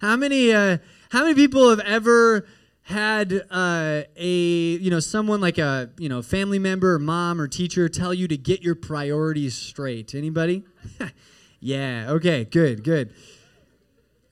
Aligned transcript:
How 0.00 0.14
many 0.14 0.52
uh, 0.52 0.78
how 1.10 1.22
many 1.22 1.34
people 1.34 1.70
have 1.70 1.80
ever 1.80 2.46
had 2.82 3.32
uh, 3.50 4.02
a 4.16 4.28
you 4.28 4.90
know 4.90 5.00
someone 5.00 5.40
like 5.40 5.58
a 5.58 5.90
you 5.98 6.08
know 6.08 6.22
family 6.22 6.60
member 6.60 6.94
or 6.94 6.98
mom 7.00 7.40
or 7.40 7.48
teacher 7.48 7.88
tell 7.88 8.14
you 8.14 8.28
to 8.28 8.36
get 8.36 8.62
your 8.62 8.76
priorities 8.76 9.56
straight? 9.56 10.14
Anybody? 10.14 10.62
yeah. 11.60 12.06
Okay. 12.10 12.44
Good. 12.44 12.84
Good. 12.84 13.12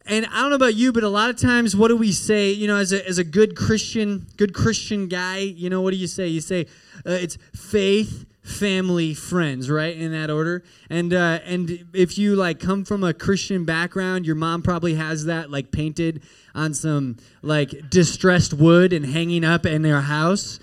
And 0.09 0.25
I 0.27 0.41
don't 0.41 0.51
know 0.51 0.57
about 0.57 0.77
you, 0.77 0.93
but 0.93 1.03
a 1.03 1.09
lot 1.09 1.31
of 1.31 1.37
times, 1.37 1.75
what 1.75 1.89
do 1.89 1.97
we 1.97 2.13
say? 2.13 2.53
You 2.53 2.69
know, 2.69 2.77
as 2.77 2.93
a, 2.93 3.05
as 3.09 3.19
a 3.19 3.25
good 3.25 3.57
Christian, 3.57 4.25
good 4.37 4.55
Christian 4.55 5.09
guy, 5.09 5.39
you 5.39 5.69
know, 5.69 5.81
what 5.81 5.91
do 5.91 5.97
you 5.97 6.07
say? 6.07 6.29
You 6.29 6.41
say 6.41 6.67
uh, 7.05 7.11
it's 7.11 7.39
faith, 7.57 8.25
family, 8.47 9.13
friends, 9.13 9.69
right? 9.69 9.97
In 9.97 10.13
that 10.13 10.31
order. 10.31 10.63
And 10.89 11.13
uh, 11.13 11.41
and 11.45 11.85
if 11.93 12.17
you 12.17 12.37
like 12.37 12.61
come 12.61 12.85
from 12.85 13.03
a 13.03 13.13
Christian 13.13 13.65
background, 13.65 14.25
your 14.25 14.37
mom 14.37 14.63
probably 14.63 14.95
has 14.95 15.25
that 15.27 15.51
like 15.51 15.71
painted 15.73 16.23
on 16.55 16.73
some 16.73 17.17
like 17.43 17.91
distressed 17.91 18.55
wood 18.55 18.93
and 18.93 19.05
hanging 19.05 19.45
up 19.45 19.67
in 19.67 19.83
their 19.83 20.01
house. 20.01 20.61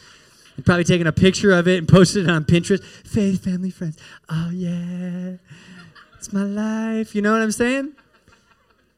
You're 0.56 0.64
probably 0.64 0.84
taking 0.84 1.08
a 1.08 1.12
picture 1.12 1.52
of 1.52 1.68
it 1.68 1.80
and 1.80 1.88
posted 1.88 2.26
it 2.26 2.30
on 2.30 2.46
Pinterest. 2.46 2.84
Faith, 2.84 3.44
family, 3.44 3.70
friends. 3.70 3.98
Oh 4.30 4.50
yeah, 4.52 5.38
it's 6.18 6.32
my 6.32 6.44
life. 6.44 7.16
You 7.16 7.22
know 7.22 7.34
what 7.34 7.42
I'm 7.42 7.52
saying? 7.52 7.94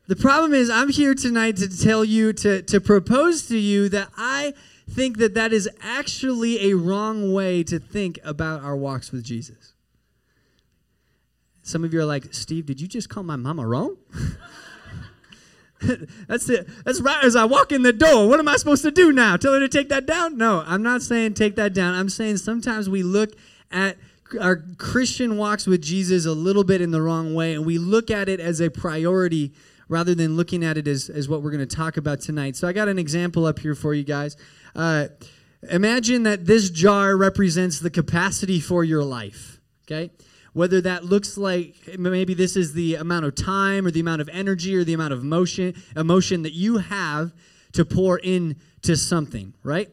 The 0.07 0.15
problem 0.15 0.53
is, 0.53 0.69
I'm 0.69 0.89
here 0.89 1.15
tonight 1.15 1.57
to 1.57 1.67
tell 1.67 2.05
you, 2.05 2.31
to, 2.33 2.61
to 2.61 2.79
propose 2.79 3.47
to 3.47 3.57
you 3.57 3.89
that 3.89 4.09
I 4.15 4.53
think 4.89 5.17
that 5.17 5.33
that 5.33 5.51
is 5.51 5.69
actually 5.81 6.71
a 6.71 6.75
wrong 6.75 7.33
way 7.33 7.63
to 7.63 7.79
think 7.79 8.19
about 8.23 8.63
our 8.63 8.75
walks 8.75 9.11
with 9.11 9.23
Jesus. 9.23 9.73
Some 11.63 11.83
of 11.83 11.93
you 11.93 11.99
are 11.99 12.05
like, 12.05 12.33
Steve, 12.33 12.67
did 12.67 12.79
you 12.79 12.87
just 12.87 13.09
call 13.09 13.23
my 13.23 13.35
mama 13.35 13.65
wrong? 13.65 13.97
that's 16.27 16.47
it. 16.49 16.67
That's 16.85 17.01
right 17.01 17.23
as 17.23 17.35
I 17.35 17.45
walk 17.45 17.71
in 17.71 17.81
the 17.81 17.93
door. 17.93 18.27
What 18.29 18.39
am 18.39 18.47
I 18.47 18.57
supposed 18.57 18.83
to 18.83 18.91
do 18.91 19.11
now? 19.11 19.35
Tell 19.37 19.53
her 19.53 19.59
to 19.59 19.67
take 19.67 19.89
that 19.89 20.05
down? 20.05 20.37
No, 20.37 20.63
I'm 20.65 20.83
not 20.83 21.01
saying 21.01 21.33
take 21.33 21.55
that 21.55 21.73
down. 21.73 21.95
I'm 21.95 22.09
saying 22.09 22.37
sometimes 22.37 22.87
we 22.87 23.01
look 23.01 23.31
at 23.71 23.97
our 24.39 24.63
Christian 24.77 25.37
walks 25.37 25.65
with 25.65 25.81
Jesus 25.81 26.25
a 26.25 26.33
little 26.33 26.63
bit 26.63 26.81
in 26.81 26.91
the 26.91 27.01
wrong 27.01 27.33
way, 27.33 27.53
and 27.53 27.65
we 27.65 27.77
look 27.77 28.11
at 28.11 28.29
it 28.29 28.39
as 28.39 28.61
a 28.61 28.69
priority 28.69 29.51
rather 29.87 30.15
than 30.15 30.35
looking 30.35 30.63
at 30.63 30.77
it 30.77 30.87
as, 30.87 31.09
as 31.09 31.29
what 31.29 31.41
we're 31.41 31.51
going 31.51 31.67
to 31.67 31.75
talk 31.75 31.97
about 31.97 32.21
tonight. 32.21 32.55
So 32.55 32.67
I 32.67 32.73
got 32.73 32.87
an 32.87 32.99
example 32.99 33.45
up 33.45 33.59
here 33.59 33.75
for 33.75 33.93
you 33.93 34.03
guys. 34.03 34.35
Uh, 34.75 35.07
imagine 35.69 36.23
that 36.23 36.45
this 36.45 36.69
jar 36.69 37.15
represents 37.15 37.79
the 37.79 37.89
capacity 37.89 38.59
for 38.59 38.83
your 38.83 39.03
life, 39.03 39.59
okay? 39.85 40.11
Whether 40.53 40.81
that 40.81 41.03
looks 41.03 41.37
like 41.37 41.75
maybe 41.97 42.33
this 42.33 42.55
is 42.55 42.73
the 42.73 42.95
amount 42.95 43.25
of 43.25 43.35
time 43.35 43.85
or 43.85 43.91
the 43.91 43.99
amount 43.99 44.21
of 44.21 44.29
energy 44.29 44.75
or 44.75 44.83
the 44.83 44.93
amount 44.93 45.13
of 45.13 45.23
motion, 45.23 45.73
emotion 45.95 46.43
that 46.43 46.53
you 46.53 46.77
have 46.77 47.33
to 47.73 47.83
pour 47.83 48.17
into 48.19 48.95
something, 48.95 49.53
right? 49.63 49.89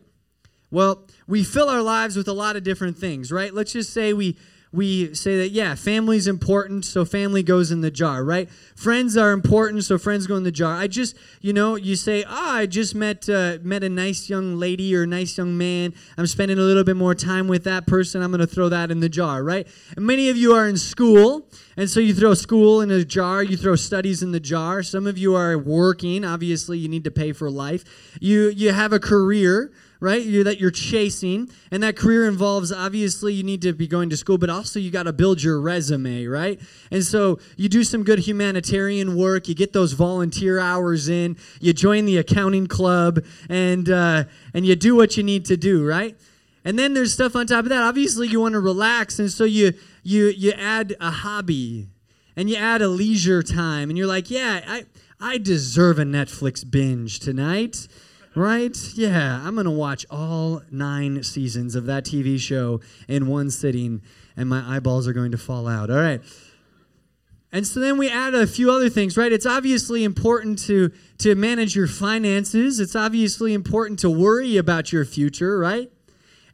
Well, 0.70 1.06
we 1.26 1.44
fill 1.44 1.68
our 1.68 1.82
lives 1.82 2.16
with 2.16 2.28
a 2.28 2.32
lot 2.32 2.56
of 2.56 2.62
different 2.62 2.96
things, 2.96 3.30
right? 3.30 3.52
Let's 3.52 3.72
just 3.72 3.92
say 3.92 4.12
we 4.12 4.38
we 4.72 5.14
say 5.14 5.36
that 5.36 5.50
yeah 5.50 5.74
family's 5.74 6.26
important 6.26 6.84
so 6.84 7.04
family 7.04 7.42
goes 7.42 7.70
in 7.70 7.82
the 7.82 7.90
jar 7.90 8.24
right? 8.24 8.50
Friends 8.74 9.16
are 9.16 9.32
important 9.32 9.84
so 9.84 9.98
friends 9.98 10.26
go 10.26 10.36
in 10.36 10.44
the 10.44 10.52
jar. 10.52 10.74
I 10.74 10.86
just 10.86 11.16
you 11.40 11.52
know 11.52 11.76
you 11.76 11.94
say 11.94 12.24
ah 12.26 12.54
oh, 12.54 12.58
i 12.58 12.66
just 12.66 12.94
met 12.94 13.28
uh, 13.28 13.58
met 13.62 13.84
a 13.84 13.88
nice 13.88 14.30
young 14.30 14.58
lady 14.58 14.94
or 14.96 15.02
a 15.02 15.06
nice 15.06 15.36
young 15.36 15.56
man. 15.58 15.94
I'm 16.16 16.26
spending 16.26 16.58
a 16.58 16.62
little 16.62 16.84
bit 16.84 16.96
more 16.96 17.14
time 17.14 17.48
with 17.48 17.64
that 17.64 17.86
person. 17.86 18.22
I'm 18.22 18.30
going 18.30 18.40
to 18.40 18.46
throw 18.46 18.68
that 18.70 18.90
in 18.90 19.00
the 19.00 19.08
jar 19.08 19.44
right? 19.44 19.66
And 19.96 20.06
many 20.06 20.28
of 20.28 20.36
you 20.36 20.54
are 20.54 20.66
in 20.66 20.76
school 20.76 21.48
and 21.76 21.88
so 21.88 22.00
you 22.00 22.14
throw 22.14 22.34
school 22.34 22.80
in 22.80 22.90
a 22.90 23.04
jar 23.04 23.42
you 23.42 23.56
throw 23.56 23.76
studies 23.76 24.22
in 24.22 24.32
the 24.32 24.40
jar. 24.40 24.82
Some 24.82 25.06
of 25.06 25.18
you 25.18 25.34
are 25.34 25.58
working 25.58 26.24
obviously 26.24 26.78
you 26.78 26.88
need 26.88 27.04
to 27.04 27.10
pay 27.10 27.32
for 27.32 27.50
life. 27.50 27.84
You 28.20 28.48
you 28.48 28.72
have 28.72 28.92
a 28.92 28.98
career 28.98 29.72
right? 30.02 30.22
You're, 30.22 30.42
that 30.42 30.58
you're 30.58 30.72
chasing. 30.72 31.48
And 31.70 31.80
that 31.84 31.96
career 31.96 32.26
involves 32.26 32.72
obviously 32.72 33.34
you 33.34 33.44
need 33.44 33.62
to 33.62 33.72
be 33.72 33.86
going 33.86 34.10
to 34.10 34.16
school, 34.16 34.36
but 34.36 34.50
also 34.50 34.80
you 34.80 34.90
got 34.90 35.04
to 35.04 35.12
build 35.12 35.40
your 35.40 35.60
resume, 35.60 36.26
right? 36.26 36.60
And 36.90 37.04
so 37.04 37.38
you 37.56 37.68
do 37.68 37.84
some 37.84 38.02
good 38.02 38.18
humanitarian 38.18 39.16
work, 39.16 39.46
you 39.46 39.54
get 39.54 39.72
those 39.72 39.92
volunteer 39.92 40.58
hours 40.58 41.08
in, 41.08 41.36
you 41.60 41.72
join 41.72 42.04
the 42.04 42.18
accounting 42.18 42.66
club, 42.66 43.24
and, 43.48 43.88
uh, 43.88 44.24
and 44.52 44.66
you 44.66 44.74
do 44.74 44.96
what 44.96 45.16
you 45.16 45.22
need 45.22 45.44
to 45.44 45.56
do, 45.56 45.86
right? 45.86 46.16
And 46.64 46.76
then 46.76 46.94
there's 46.94 47.14
stuff 47.14 47.36
on 47.36 47.46
top 47.46 47.64
of 47.64 47.68
that. 47.68 47.84
Obviously, 47.84 48.26
you 48.26 48.40
want 48.40 48.54
to 48.54 48.60
relax, 48.60 49.18
and 49.18 49.30
so 49.30 49.42
you 49.42 49.72
you 50.04 50.26
you 50.28 50.52
add 50.52 50.94
a 51.00 51.10
hobby, 51.10 51.88
and 52.36 52.48
you 52.48 52.54
add 52.54 52.82
a 52.82 52.86
leisure 52.86 53.42
time, 53.42 53.90
and 53.90 53.98
you're 53.98 54.06
like, 54.06 54.30
yeah, 54.30 54.60
I 54.64 54.86
I 55.20 55.38
deserve 55.38 55.98
a 55.98 56.04
Netflix 56.04 56.68
binge 56.68 57.18
tonight 57.18 57.88
right? 58.34 58.76
Yeah, 58.94 59.42
I'm 59.44 59.54
going 59.54 59.64
to 59.64 59.70
watch 59.70 60.06
all 60.10 60.62
nine 60.70 61.22
seasons 61.22 61.74
of 61.74 61.86
that 61.86 62.04
TV 62.04 62.38
show 62.38 62.80
in 63.08 63.26
one 63.26 63.50
sitting, 63.50 64.02
and 64.36 64.48
my 64.48 64.62
eyeballs 64.76 65.06
are 65.06 65.12
going 65.12 65.32
to 65.32 65.38
fall 65.38 65.68
out. 65.68 65.90
All 65.90 65.96
right. 65.96 66.20
And 67.54 67.66
so 67.66 67.80
then 67.80 67.98
we 67.98 68.08
add 68.08 68.34
a 68.34 68.46
few 68.46 68.70
other 68.70 68.88
things, 68.88 69.18
right? 69.18 69.30
It's 69.30 69.44
obviously 69.44 70.04
important 70.04 70.58
to, 70.60 70.90
to 71.18 71.34
manage 71.34 71.76
your 71.76 71.86
finances. 71.86 72.80
It's 72.80 72.96
obviously 72.96 73.52
important 73.52 73.98
to 74.00 74.10
worry 74.10 74.56
about 74.56 74.90
your 74.90 75.04
future, 75.04 75.58
right? 75.58 75.92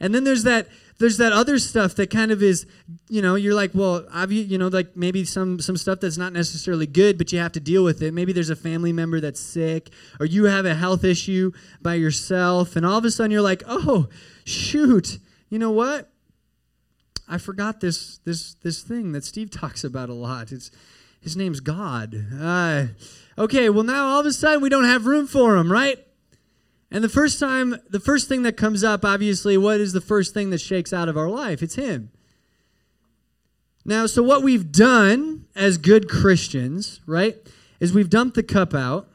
And 0.01 0.13
then 0.13 0.25
there's 0.25 0.43
that 0.43 0.67
there's 0.99 1.17
that 1.19 1.33
other 1.33 1.59
stuff 1.59 1.95
that 1.95 2.11
kind 2.11 2.33
of 2.33 2.43
is, 2.43 2.67
you 3.09 3.23
know, 3.23 3.37
you're 3.37 3.55
like, 3.55 3.71
well, 3.73 4.05
you 4.29 4.59
know, 4.59 4.67
like 4.69 4.97
maybe 4.97 5.25
some 5.25 5.61
some 5.61 5.77
stuff 5.77 6.01
that's 6.01 6.19
not 6.19 6.33
necessarily 6.33 6.87
good, 6.87 7.17
but 7.17 7.33
you 7.33 7.39
have 7.39 7.53
to 7.53 7.61
deal 7.61 7.85
with 7.85 8.03
it. 8.03 8.13
Maybe 8.13 8.33
there's 8.33 8.51
a 8.51 8.57
family 8.57 8.93
member 8.93 9.21
that's 9.21 9.41
sick, 9.41 9.91
or 10.19 10.27
you 10.27 10.45
have 10.45 10.67
a 10.67 10.75
health 10.75 11.05
issue 11.05 11.53
by 11.81 11.95
yourself, 11.95 12.75
and 12.75 12.85
all 12.85 12.99
of 12.99 13.05
a 13.05 13.11
sudden 13.11 13.31
you're 13.31 13.43
like, 13.43 13.63
oh, 13.67 14.09
shoot, 14.45 15.19
you 15.49 15.59
know 15.59 15.71
what? 15.71 16.11
I 17.29 17.39
forgot 17.39 17.81
this 17.81 18.19
this 18.25 18.55
this 18.55 18.83
thing 18.83 19.13
that 19.13 19.25
Steve 19.25 19.51
talks 19.51 19.85
about 19.85 20.09
a 20.09 20.15
lot. 20.15 20.51
It's 20.51 20.71
his 21.21 21.37
name's 21.37 21.61
God. 21.61 22.27
Uh, 22.41 22.87
okay, 23.37 23.71
well 23.71 23.85
now 23.85 24.07
all 24.07 24.21
of 24.21 24.27
a 24.27 24.33
sudden 24.33 24.63
we 24.63 24.69
don't 24.69 24.85
have 24.85 25.07
room 25.07 25.29
for 25.29 25.57
him, 25.57 25.71
right? 25.71 26.05
And 26.91 27.05
the 27.05 27.09
first 27.09 27.39
time, 27.39 27.77
the 27.91 28.01
first 28.01 28.29
thing 28.29 28.43
that 28.43 28.57
comes 28.57 28.83
up, 28.83 29.05
obviously, 29.05 29.57
what 29.59 29.81
is 29.81 29.93
the 29.93 30.01
first 30.01 30.33
thing 30.33 30.51
that 30.51 30.61
shakes 30.61 30.93
out 30.93 31.09
of 31.09 31.17
our 31.17 31.29
life? 31.29 31.63
It's 31.63 31.75
Him. 31.75 32.11
Now, 33.85 34.07
so 34.07 34.23
what 34.23 34.43
we've 34.43 34.71
done 34.71 35.47
as 35.57 35.79
good 35.79 36.09
Christians, 36.09 37.01
right, 37.07 37.37
is 37.81 37.93
we've 37.93 38.11
dumped 38.11 38.35
the 38.35 38.43
cup 38.43 38.75
out 38.75 39.09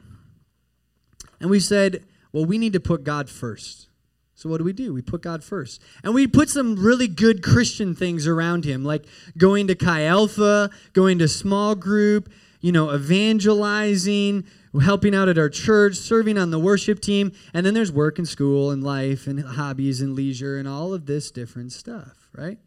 and 1.40 1.50
we've 1.50 1.62
said, 1.62 2.04
well, 2.32 2.44
we 2.44 2.58
need 2.58 2.72
to 2.72 2.80
put 2.80 3.04
God 3.04 3.28
first. 3.28 3.88
So 4.34 4.48
what 4.48 4.58
do 4.58 4.64
we 4.64 4.72
do? 4.72 4.92
We 4.92 5.00
put 5.00 5.22
God 5.22 5.44
first. 5.44 5.80
And 6.02 6.12
we 6.12 6.26
put 6.26 6.50
some 6.50 6.74
really 6.74 7.06
good 7.06 7.42
Christian 7.42 7.94
things 7.94 8.26
around 8.26 8.64
him, 8.64 8.84
like 8.84 9.04
going 9.38 9.68
to 9.68 9.74
Chi 9.74 10.04
Alpha, 10.04 10.70
going 10.92 11.18
to 11.20 11.28
small 11.28 11.74
group, 11.74 12.28
you 12.60 12.72
know, 12.72 12.92
evangelizing, 12.92 14.44
helping 14.80 15.14
out 15.14 15.28
at 15.28 15.38
our 15.38 15.48
church, 15.48 15.96
serving 15.96 16.36
on 16.36 16.50
the 16.50 16.58
worship 16.58 17.00
team, 17.00 17.32
and 17.52 17.64
then 17.64 17.74
there's 17.74 17.92
work 17.92 18.18
and 18.18 18.28
school 18.28 18.70
and 18.70 18.82
life 18.82 19.26
and 19.26 19.40
hobbies 19.40 20.00
and 20.00 20.14
leisure 20.14 20.56
and 20.56 20.66
all 20.66 20.92
of 20.92 21.06
this 21.06 21.30
different 21.30 21.72
stuff, 21.72 22.28
right? 22.34 22.58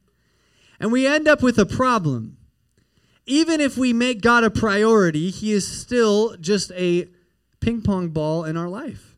And 0.79 0.91
we 0.91 1.07
end 1.07 1.27
up 1.27 1.41
with 1.41 1.57
a 1.57 1.65
problem. 1.65 2.37
Even 3.25 3.59
if 3.59 3.77
we 3.77 3.91
make 3.91 4.21
God 4.21 4.43
a 4.43 4.49
priority, 4.49 5.29
He 5.29 5.51
is 5.51 5.67
still 5.67 6.37
just 6.37 6.71
a 6.71 7.07
ping 7.59 7.81
pong 7.81 8.09
ball 8.09 8.45
in 8.45 8.55
our 8.55 8.69
life. 8.69 9.15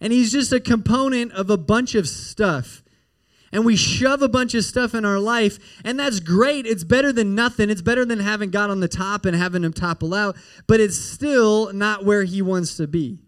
And 0.00 0.12
He's 0.12 0.32
just 0.32 0.52
a 0.52 0.60
component 0.60 1.32
of 1.32 1.48
a 1.48 1.56
bunch 1.56 1.94
of 1.94 2.08
stuff 2.08 2.82
and 3.52 3.64
we 3.64 3.76
shove 3.76 4.22
a 4.22 4.28
bunch 4.28 4.54
of 4.54 4.64
stuff 4.64 4.94
in 4.94 5.04
our 5.04 5.18
life, 5.18 5.58
and 5.84 5.98
that's 5.98 6.20
great. 6.20 6.66
It's 6.66 6.84
better 6.84 7.12
than 7.12 7.34
nothing. 7.34 7.70
It's 7.70 7.82
better 7.82 8.04
than 8.04 8.20
having 8.20 8.50
God 8.50 8.70
on 8.70 8.80
the 8.80 8.88
top 8.88 9.24
and 9.24 9.36
having 9.36 9.64
him 9.64 9.72
topple 9.72 10.14
out, 10.14 10.36
but 10.66 10.80
it's 10.80 10.96
still 10.96 11.72
not 11.72 12.04
where 12.04 12.24
he 12.24 12.42
wants 12.42 12.76
to 12.76 12.86
be. 12.86 13.18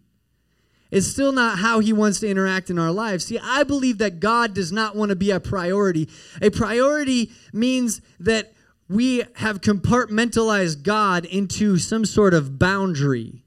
It's 0.91 1.07
still 1.07 1.33
not 1.33 1.59
how 1.59 1.81
he 1.81 1.93
wants 1.95 2.21
to 2.21 2.29
interact 2.29 2.69
in 2.69 2.79
our 2.79 2.93
lives. 2.93 3.25
See, 3.25 3.39
I 3.43 3.65
believe 3.65 3.97
that 3.99 4.21
God 4.21 4.53
does 4.53 4.71
not 4.71 4.95
want 4.95 5.09
to 5.09 5.17
be 5.17 5.31
a 5.31 5.41
priority. 5.41 6.09
A 6.43 6.51
priority 6.51 7.31
means 7.53 8.03
that 8.21 8.53
we 8.91 9.25
have 9.37 9.63
compartmentalized 9.63 10.83
God 10.83 11.25
into 11.25 11.79
some 11.79 12.05
sort 12.05 12.35
of 12.35 12.59
boundary. 12.59 13.43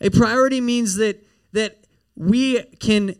A 0.00 0.10
priority 0.10 0.60
means 0.60 0.94
that 0.94 1.26
that 1.52 1.78
we 2.14 2.62
can 2.78 3.14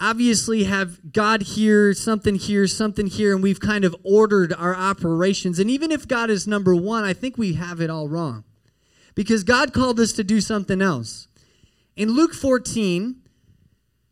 obviously 0.00 0.64
have 0.64 1.12
God 1.12 1.42
here, 1.42 1.92
something 1.92 2.36
here, 2.36 2.66
something 2.66 3.06
here, 3.06 3.34
and 3.34 3.42
we've 3.42 3.60
kind 3.60 3.84
of 3.84 3.96
ordered 4.04 4.52
our 4.52 4.74
operations. 4.74 5.58
And 5.58 5.70
even 5.70 5.90
if 5.90 6.06
God 6.06 6.30
is 6.30 6.46
number 6.46 6.74
one, 6.74 7.04
I 7.04 7.12
think 7.12 7.36
we 7.36 7.54
have 7.54 7.80
it 7.80 7.90
all 7.90 8.08
wrong. 8.08 8.44
Because 9.14 9.42
God 9.42 9.72
called 9.72 9.98
us 9.98 10.12
to 10.12 10.24
do 10.24 10.40
something 10.40 10.80
else. 10.80 11.26
In 11.96 12.10
Luke 12.10 12.32
14, 12.32 13.16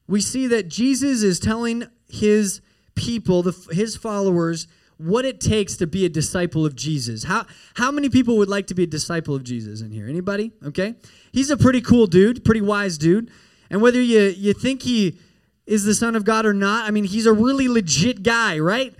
we 0.08 0.20
see 0.20 0.46
that 0.48 0.68
Jesus 0.68 1.22
is 1.22 1.38
telling 1.38 1.86
his 2.08 2.60
people, 2.96 3.42
the, 3.42 3.52
his 3.72 3.96
followers, 3.96 4.66
what 4.98 5.24
it 5.24 5.40
takes 5.40 5.76
to 5.76 5.86
be 5.86 6.04
a 6.04 6.08
disciple 6.08 6.64
of 6.64 6.74
Jesus. 6.74 7.24
How 7.24 7.46
how 7.74 7.90
many 7.90 8.08
people 8.08 8.38
would 8.38 8.48
like 8.48 8.66
to 8.68 8.74
be 8.74 8.84
a 8.84 8.86
disciple 8.86 9.34
of 9.34 9.44
Jesus 9.44 9.82
in 9.82 9.90
here? 9.90 10.08
Anybody? 10.08 10.52
Okay. 10.64 10.94
He's 11.32 11.50
a 11.50 11.56
pretty 11.56 11.80
cool 11.80 12.06
dude, 12.06 12.44
pretty 12.44 12.62
wise 12.62 12.96
dude. 12.96 13.30
And 13.68 13.82
whether 13.82 14.00
you 14.00 14.22
you 14.22 14.54
think 14.54 14.82
he 14.82 15.18
is 15.66 15.84
the 15.84 15.94
son 15.94 16.14
of 16.14 16.24
God 16.24 16.46
or 16.46 16.54
not, 16.54 16.86
I 16.86 16.90
mean, 16.90 17.04
he's 17.04 17.26
a 17.26 17.32
really 17.32 17.68
legit 17.68 18.22
guy, 18.22 18.58
right? 18.58 18.94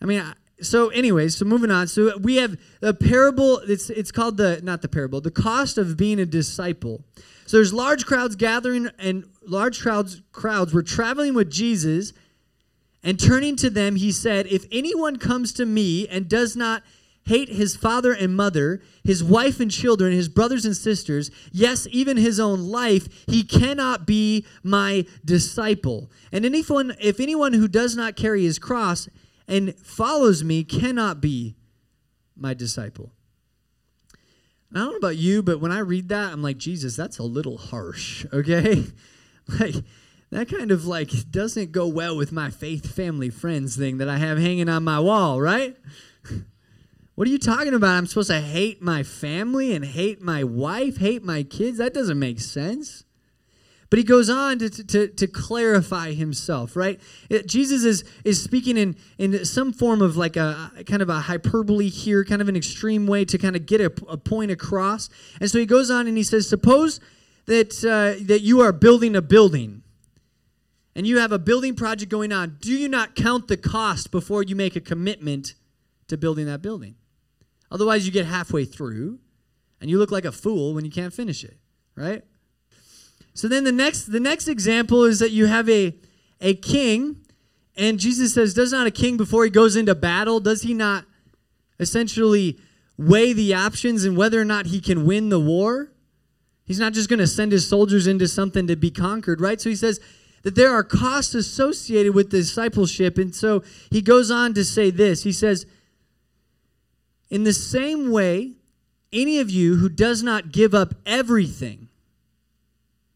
I 0.00 0.06
mean, 0.06 0.22
so 0.60 0.88
anyways, 0.88 1.36
so 1.36 1.44
moving 1.44 1.70
on. 1.70 1.86
So 1.88 2.16
we 2.18 2.36
have 2.36 2.56
a 2.82 2.92
parable, 2.92 3.58
it's 3.58 3.90
it's 3.90 4.10
called 4.10 4.36
the 4.36 4.60
not 4.62 4.82
the 4.82 4.88
parable, 4.88 5.20
the 5.20 5.30
cost 5.30 5.78
of 5.78 5.96
being 5.96 6.18
a 6.18 6.26
disciple. 6.26 7.04
So 7.46 7.58
there's 7.58 7.72
large 7.72 8.06
crowds 8.06 8.36
gathering 8.36 8.88
and 8.98 9.24
large 9.46 9.80
crowds 9.80 10.22
crowds 10.32 10.74
were 10.74 10.82
traveling 10.82 11.34
with 11.34 11.50
Jesus 11.50 12.12
and 13.02 13.18
turning 13.18 13.56
to 13.56 13.70
them 13.70 13.96
he 13.96 14.10
said, 14.10 14.46
"If 14.48 14.66
anyone 14.72 15.16
comes 15.16 15.52
to 15.54 15.66
me 15.66 16.08
and 16.08 16.28
does 16.28 16.56
not 16.56 16.82
hate 17.28 17.50
his 17.50 17.76
father 17.76 18.12
and 18.12 18.34
mother, 18.34 18.82
his 19.04 19.22
wife 19.22 19.60
and 19.60 19.70
children, 19.70 20.12
his 20.12 20.28
brothers 20.28 20.64
and 20.64 20.76
sisters, 20.76 21.30
yes, 21.52 21.86
even 21.90 22.16
his 22.16 22.40
own 22.40 22.60
life, 22.68 23.06
he 23.26 23.44
cannot 23.44 24.06
be 24.06 24.46
my 24.62 25.04
disciple. 25.24 26.10
And 26.32 26.44
anyone 26.44 26.96
if 27.00 27.20
anyone 27.20 27.52
who 27.52 27.68
does 27.68 27.94
not 27.94 28.16
carry 28.16 28.42
his 28.44 28.58
cross 28.58 29.08
and 29.46 29.78
follows 29.78 30.42
me 30.42 30.64
cannot 30.64 31.20
be 31.20 31.54
my 32.34 32.54
disciple." 32.54 33.12
I 34.74 34.80
don't 34.80 34.92
know 34.92 34.96
about 34.96 35.16
you, 35.16 35.42
but 35.42 35.60
when 35.60 35.72
I 35.72 35.78
read 35.78 36.10
that, 36.10 36.30
I'm 36.32 36.42
like, 36.42 36.58
Jesus, 36.58 36.94
that's 36.94 37.18
a 37.18 37.22
little 37.22 37.56
harsh, 37.56 38.26
okay? 38.32 38.84
like, 39.60 39.76
that 40.30 40.48
kind 40.50 40.70
of 40.70 40.86
like 40.86 41.10
doesn't 41.30 41.72
go 41.72 41.86
well 41.86 42.16
with 42.16 42.32
my 42.32 42.50
faith, 42.50 42.94
family, 42.94 43.30
friends 43.30 43.76
thing 43.76 43.98
that 43.98 44.08
I 44.08 44.18
have 44.18 44.38
hanging 44.38 44.68
on 44.68 44.84
my 44.84 45.00
wall, 45.00 45.40
right? 45.40 45.76
what 47.18 47.26
are 47.26 47.32
you 47.32 47.38
talking 47.40 47.74
about? 47.74 47.96
I'm 47.96 48.06
supposed 48.06 48.30
to 48.30 48.40
hate 48.40 48.80
my 48.80 49.02
family 49.02 49.74
and 49.74 49.84
hate 49.84 50.22
my 50.22 50.44
wife, 50.44 50.98
hate 50.98 51.24
my 51.24 51.42
kids? 51.42 51.78
That 51.78 51.92
doesn't 51.92 52.16
make 52.16 52.38
sense. 52.38 53.02
But 53.90 53.98
he 53.98 54.04
goes 54.04 54.30
on 54.30 54.60
to, 54.60 54.70
to, 54.70 55.08
to 55.08 55.26
clarify 55.26 56.12
himself, 56.12 56.76
right? 56.76 57.00
Jesus 57.44 57.82
is, 57.82 58.04
is 58.24 58.40
speaking 58.40 58.76
in, 58.76 58.94
in 59.18 59.44
some 59.44 59.72
form 59.72 60.00
of 60.00 60.16
like 60.16 60.36
a 60.36 60.70
kind 60.86 61.02
of 61.02 61.08
a 61.08 61.18
hyperbole 61.18 61.88
here, 61.88 62.24
kind 62.24 62.40
of 62.40 62.48
an 62.48 62.54
extreme 62.54 63.08
way 63.08 63.24
to 63.24 63.36
kind 63.36 63.56
of 63.56 63.66
get 63.66 63.80
a, 63.80 63.92
a 64.06 64.16
point 64.16 64.52
across. 64.52 65.08
And 65.40 65.50
so 65.50 65.58
he 65.58 65.66
goes 65.66 65.90
on 65.90 66.06
and 66.06 66.16
he 66.16 66.22
says, 66.22 66.48
Suppose 66.48 67.00
that, 67.46 67.84
uh, 67.84 68.24
that 68.26 68.42
you 68.42 68.60
are 68.60 68.72
building 68.72 69.16
a 69.16 69.22
building 69.22 69.82
and 70.94 71.04
you 71.04 71.18
have 71.18 71.32
a 71.32 71.38
building 71.40 71.74
project 71.74 72.12
going 72.12 72.30
on. 72.30 72.58
Do 72.60 72.70
you 72.70 72.88
not 72.88 73.16
count 73.16 73.48
the 73.48 73.56
cost 73.56 74.12
before 74.12 74.44
you 74.44 74.54
make 74.54 74.76
a 74.76 74.80
commitment 74.80 75.54
to 76.06 76.16
building 76.16 76.46
that 76.46 76.62
building? 76.62 76.94
Otherwise, 77.70 78.06
you 78.06 78.12
get 78.12 78.26
halfway 78.26 78.64
through 78.64 79.18
and 79.80 79.90
you 79.90 79.98
look 79.98 80.10
like 80.10 80.24
a 80.24 80.32
fool 80.32 80.74
when 80.74 80.84
you 80.84 80.90
can't 80.90 81.12
finish 81.12 81.44
it, 81.44 81.56
right? 81.94 82.24
So 83.34 83.46
then 83.46 83.64
the 83.64 83.72
next 83.72 84.06
the 84.06 84.20
next 84.20 84.48
example 84.48 85.04
is 85.04 85.20
that 85.20 85.30
you 85.30 85.46
have 85.46 85.68
a 85.68 85.94
a 86.40 86.54
king 86.54 87.24
and 87.76 88.00
Jesus 88.00 88.34
says 88.34 88.54
does 88.54 88.72
not 88.72 88.86
a 88.86 88.90
king 88.90 89.16
before 89.16 89.44
he 89.44 89.50
goes 89.50 89.76
into 89.76 89.94
battle 89.94 90.40
does 90.40 90.62
he 90.62 90.74
not 90.74 91.04
essentially 91.78 92.58
weigh 92.96 93.32
the 93.32 93.54
options 93.54 94.04
and 94.04 94.16
whether 94.16 94.40
or 94.40 94.44
not 94.44 94.66
he 94.66 94.80
can 94.80 95.06
win 95.06 95.28
the 95.28 95.38
war? 95.38 95.92
He's 96.64 96.80
not 96.80 96.92
just 96.92 97.08
going 97.08 97.20
to 97.20 97.28
send 97.28 97.52
his 97.52 97.68
soldiers 97.68 98.06
into 98.06 98.26
something 98.26 98.66
to 98.66 98.76
be 98.76 98.90
conquered, 98.90 99.40
right? 99.40 99.60
So 99.60 99.70
he 99.70 99.76
says 99.76 100.00
that 100.42 100.56
there 100.56 100.70
are 100.70 100.82
costs 100.82 101.34
associated 101.34 102.14
with 102.14 102.30
discipleship 102.30 103.18
and 103.18 103.34
so 103.34 103.62
he 103.90 104.02
goes 104.02 104.30
on 104.32 104.52
to 104.54 104.64
say 104.64 104.90
this. 104.90 105.22
He 105.22 105.32
says 105.32 105.64
in 107.30 107.44
the 107.44 107.52
same 107.52 108.10
way 108.10 108.52
any 109.12 109.38
of 109.38 109.50
you 109.50 109.76
who 109.76 109.88
does 109.88 110.22
not 110.22 110.52
give 110.52 110.74
up 110.74 110.94
everything 111.06 111.88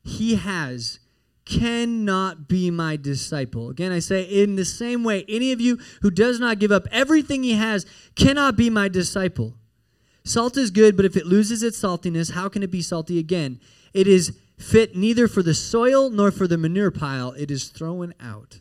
he 0.03 0.37
has 0.37 0.99
cannot 1.45 2.49
be 2.49 2.71
my 2.71 2.97
disciple. 2.97 3.69
Again, 3.69 3.93
I 3.93 3.99
say, 3.99 4.23
in 4.23 4.57
the 4.57 4.65
same 4.65 5.05
way, 5.05 5.25
any 5.29 5.53
of 5.53 5.61
you 5.61 5.79
who 6.01 6.11
does 6.11 6.39
not 6.39 6.59
give 6.59 6.73
up 6.73 6.87
everything 6.91 7.43
he 7.43 7.55
has 7.55 7.85
cannot 8.15 8.57
be 8.57 8.71
my 8.71 8.89
disciple. 8.89 9.55
Salt 10.25 10.57
is 10.57 10.71
good, 10.71 10.97
but 10.97 11.05
if 11.05 11.17
it 11.17 11.27
loses 11.27 11.63
its 11.63 11.81
saltiness, 11.81 12.33
how 12.33 12.49
can 12.49 12.63
it 12.63 12.71
be 12.71 12.81
salty 12.81 13.19
again? 13.19 13.61
It 13.93 14.07
is 14.07 14.37
fit 14.57 14.97
neither 14.97 15.27
for 15.27 15.43
the 15.43 15.55
soil 15.55 16.11
nor 16.11 16.31
for 16.31 16.47
the 16.47 16.57
manure 16.57 16.93
pile, 16.93 17.33
it 17.33 17.51
is 17.51 17.69
thrown 17.69 18.15
out. 18.21 18.61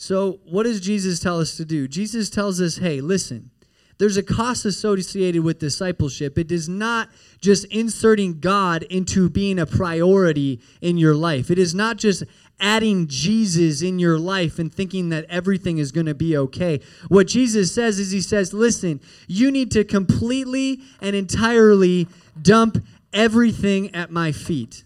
So, 0.00 0.40
what 0.46 0.62
does 0.62 0.80
Jesus 0.80 1.20
tell 1.20 1.38
us 1.40 1.58
to 1.58 1.64
do? 1.66 1.86
Jesus 1.86 2.30
tells 2.30 2.58
us, 2.58 2.78
hey, 2.78 3.02
listen, 3.02 3.50
there's 3.98 4.16
a 4.16 4.22
cost 4.22 4.64
associated 4.64 5.44
with 5.44 5.58
discipleship. 5.58 6.38
It 6.38 6.50
is 6.50 6.70
not 6.70 7.10
just 7.42 7.66
inserting 7.66 8.40
God 8.40 8.82
into 8.84 9.28
being 9.28 9.58
a 9.58 9.66
priority 9.66 10.58
in 10.80 10.96
your 10.96 11.14
life. 11.14 11.50
It 11.50 11.58
is 11.58 11.74
not 11.74 11.98
just 11.98 12.24
adding 12.58 13.08
Jesus 13.08 13.82
in 13.82 13.98
your 13.98 14.18
life 14.18 14.58
and 14.58 14.72
thinking 14.72 15.10
that 15.10 15.26
everything 15.28 15.76
is 15.76 15.92
going 15.92 16.06
to 16.06 16.14
be 16.14 16.34
okay. 16.34 16.80
What 17.08 17.26
Jesus 17.26 17.70
says 17.70 17.98
is, 17.98 18.10
He 18.10 18.22
says, 18.22 18.54
listen, 18.54 19.02
you 19.28 19.50
need 19.50 19.70
to 19.72 19.84
completely 19.84 20.80
and 21.02 21.14
entirely 21.14 22.08
dump 22.40 22.82
everything 23.12 23.94
at 23.94 24.10
my 24.10 24.32
feet. 24.32 24.82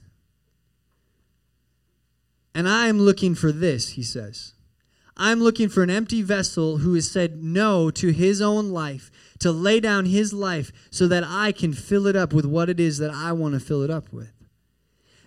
And 2.53 2.69
I 2.69 2.89
am 2.89 2.99
looking 2.99 3.37
for 3.37 3.53
this, 3.53 3.91
He 3.91 4.03
says. 4.03 4.55
I'm 5.17 5.41
looking 5.41 5.69
for 5.69 5.83
an 5.83 5.91
empty 5.91 6.23
vessel 6.23 6.79
who 6.79 6.95
has 6.95 7.11
said 7.11 7.43
no 7.43 7.91
to 7.93 8.09
his 8.09 8.41
own 8.43 8.71
life, 8.71 9.11
to 9.39 9.53
lay 9.53 9.79
down 9.79 10.07
his 10.07 10.33
life 10.33 10.73
so 10.91 11.07
that 11.09 11.25
I 11.25 11.53
can 11.53 11.73
fill 11.73 12.07
it 12.07 12.17
up 12.17 12.33
with 12.33 12.45
what 12.45 12.69
it 12.69 12.81
is 12.81 12.99
that 12.99 13.11
I 13.11 13.33
want 13.33 13.55
to 13.55 13.61
fill 13.61 13.83
it 13.83 13.91
up 13.91 14.13
with. 14.13 14.33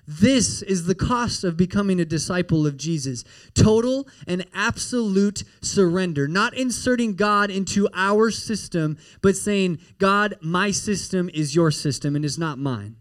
This 0.10 0.62
is 0.62 0.86
the 0.86 0.96
cost 0.96 1.44
of 1.44 1.58
becoming 1.58 2.00
a 2.00 2.06
disciple 2.06 2.66
of 2.66 2.78
Jesus 2.78 3.26
total 3.54 4.08
and 4.26 4.46
absolute 4.54 5.44
surrender. 5.62 6.30
Not 6.30 6.54
inserting 6.54 7.16
God 7.16 7.52
into 7.52 7.90
our 7.94 8.32
system, 8.32 8.98
but 9.22 9.36
saying, 9.36 9.80
God, 10.00 10.36
my 10.40 10.72
system 10.72 11.30
is 11.34 11.56
your 11.56 11.72
system 11.72 12.16
and 12.16 12.24
is 12.24 12.38
not 12.38 12.58
mine. 12.58 12.96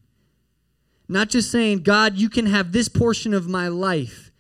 Not 1.09 1.29
just 1.29 1.53
saying, 1.53 1.83
God, 1.83 2.17
you 2.17 2.29
can 2.29 2.47
have 2.47 2.73
this 2.73 2.89
portion 2.89 3.33
of 3.33 3.49
my 3.49 3.69
life, 3.69 4.33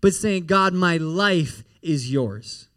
but 0.00 0.14
saying, 0.14 0.46
God, 0.46 0.72
my 0.72 0.96
life 0.96 1.64
is 1.86 2.10
yours. 2.10 2.68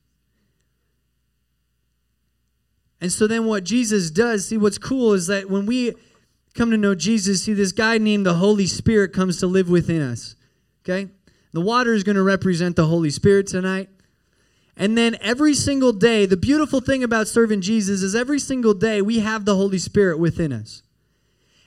And 3.02 3.12
so 3.12 3.28
then 3.28 3.46
what 3.46 3.64
Jesus 3.64 4.12
does, 4.12 4.48
see 4.48 4.58
what's 4.58 4.78
cool 4.78 5.14
is 5.14 5.28
that 5.28 5.50
when 5.50 5.66
we 5.66 5.94
come 6.54 6.72
to 6.72 6.78
know 6.78 6.96
Jesus, 6.96 7.44
see 7.44 7.54
this 7.54 7.72
guy 7.72 7.98
named 7.98 8.26
the 8.26 8.34
Holy 8.34 8.68
Spirit 8.68 9.14
comes 9.14 9.40
to 9.40 9.48
live 9.48 9.70
within 9.70 10.02
us. 10.02 10.36
Okay? 10.84 11.10
The 11.54 11.62
water 11.62 11.94
is 11.94 12.04
going 12.04 12.18
to 12.18 12.24
represent 12.24 12.76
the 12.76 12.86
Holy 12.86 13.10
Spirit 13.10 13.48
tonight. 13.48 13.90
And 14.76 14.98
then 14.98 15.18
every 15.22 15.54
single 15.54 15.94
day, 15.94 16.26
the 16.26 16.38
beautiful 16.38 16.82
thing 16.82 17.04
about 17.04 17.28
serving 17.28 17.62
Jesus 17.62 18.02
is 18.02 18.16
every 18.16 18.40
single 18.40 18.74
day 18.74 19.02
we 19.02 19.20
have 19.20 19.46
the 19.46 19.56
Holy 19.56 19.78
Spirit 19.78 20.20
within 20.20 20.52
us. 20.52 20.84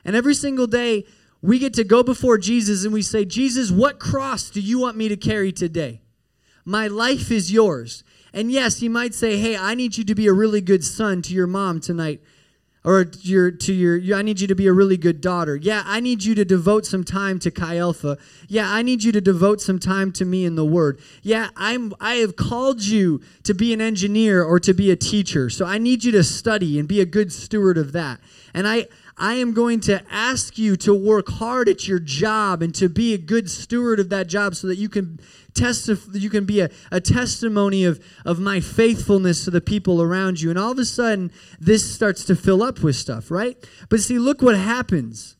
And 0.04 0.14
every 0.14 0.34
single 0.34 0.66
day 0.66 1.04
we 1.40 1.58
get 1.58 1.74
to 1.74 1.84
go 1.84 2.02
before 2.02 2.38
Jesus 2.38 2.84
and 2.84 2.92
we 2.92 3.02
say, 3.02 3.24
Jesus, 3.24 3.70
what 3.70 3.98
cross 3.98 4.50
do 4.50 4.60
you 4.60 4.78
want 4.78 4.96
me 4.96 5.08
to 5.08 5.16
carry 5.16 5.52
today? 5.52 6.01
My 6.64 6.86
life 6.86 7.30
is 7.30 7.52
yours. 7.52 8.04
And 8.32 8.50
yes, 8.50 8.78
he 8.78 8.88
might 8.88 9.14
say, 9.14 9.36
"Hey, 9.36 9.56
I 9.56 9.74
need 9.74 9.96
you 9.96 10.04
to 10.04 10.14
be 10.14 10.26
a 10.26 10.32
really 10.32 10.60
good 10.60 10.84
son 10.84 11.22
to 11.22 11.34
your 11.34 11.46
mom 11.46 11.80
tonight." 11.80 12.20
Or 12.84 13.04
to 13.04 13.18
your, 13.20 13.52
to 13.52 13.72
your, 13.72 14.16
I 14.16 14.22
need 14.22 14.40
you 14.40 14.48
to 14.48 14.56
be 14.56 14.66
a 14.66 14.72
really 14.72 14.96
good 14.96 15.20
daughter. 15.20 15.54
Yeah, 15.54 15.84
I 15.86 16.00
need 16.00 16.24
you 16.24 16.34
to 16.34 16.44
devote 16.44 16.84
some 16.84 17.04
time 17.04 17.38
to 17.38 17.50
Chi 17.52 17.76
Alpha. 17.76 18.18
Yeah, 18.48 18.68
I 18.68 18.82
need 18.82 19.04
you 19.04 19.12
to 19.12 19.20
devote 19.20 19.60
some 19.60 19.78
time 19.78 20.10
to 20.14 20.24
me 20.24 20.44
in 20.44 20.56
the 20.56 20.64
Word. 20.64 20.98
Yeah, 21.22 21.50
I'm, 21.56 21.94
I 22.00 22.14
have 22.14 22.34
called 22.34 22.82
you 22.82 23.20
to 23.44 23.54
be 23.54 23.72
an 23.72 23.80
engineer 23.80 24.42
or 24.42 24.58
to 24.58 24.74
be 24.74 24.90
a 24.90 24.96
teacher. 24.96 25.48
So 25.48 25.64
I 25.64 25.78
need 25.78 26.02
you 26.02 26.10
to 26.10 26.24
study 26.24 26.76
and 26.80 26.88
be 26.88 27.00
a 27.00 27.06
good 27.06 27.32
steward 27.32 27.78
of 27.78 27.92
that. 27.92 28.18
And 28.52 28.66
I, 28.66 28.88
I 29.16 29.34
am 29.34 29.52
going 29.52 29.80
to 29.80 30.02
ask 30.10 30.58
you 30.58 30.76
to 30.76 30.94
work 30.94 31.28
hard 31.28 31.68
at 31.68 31.86
your 31.86 31.98
job 31.98 32.62
and 32.62 32.74
to 32.76 32.88
be 32.88 33.14
a 33.14 33.18
good 33.18 33.50
steward 33.50 34.00
of 34.00 34.08
that 34.08 34.26
job 34.26 34.54
so 34.54 34.66
that 34.66 34.76
you 34.76 34.88
can 34.88 35.20
testif- 35.52 36.18
you 36.18 36.30
can 36.30 36.44
be 36.44 36.60
a, 36.60 36.70
a 36.90 37.00
testimony 37.00 37.84
of, 37.84 38.02
of 38.24 38.38
my 38.38 38.60
faithfulness 38.60 39.44
to 39.44 39.50
the 39.50 39.60
people 39.60 40.00
around 40.00 40.40
you. 40.40 40.50
And 40.50 40.58
all 40.58 40.72
of 40.72 40.78
a 40.78 40.84
sudden, 40.84 41.30
this 41.60 41.94
starts 41.94 42.24
to 42.24 42.36
fill 42.36 42.62
up 42.62 42.82
with 42.82 42.96
stuff, 42.96 43.30
right? 43.30 43.56
But 43.88 44.00
see, 44.00 44.18
look 44.18 44.40
what 44.40 44.56
happens. 44.56 45.36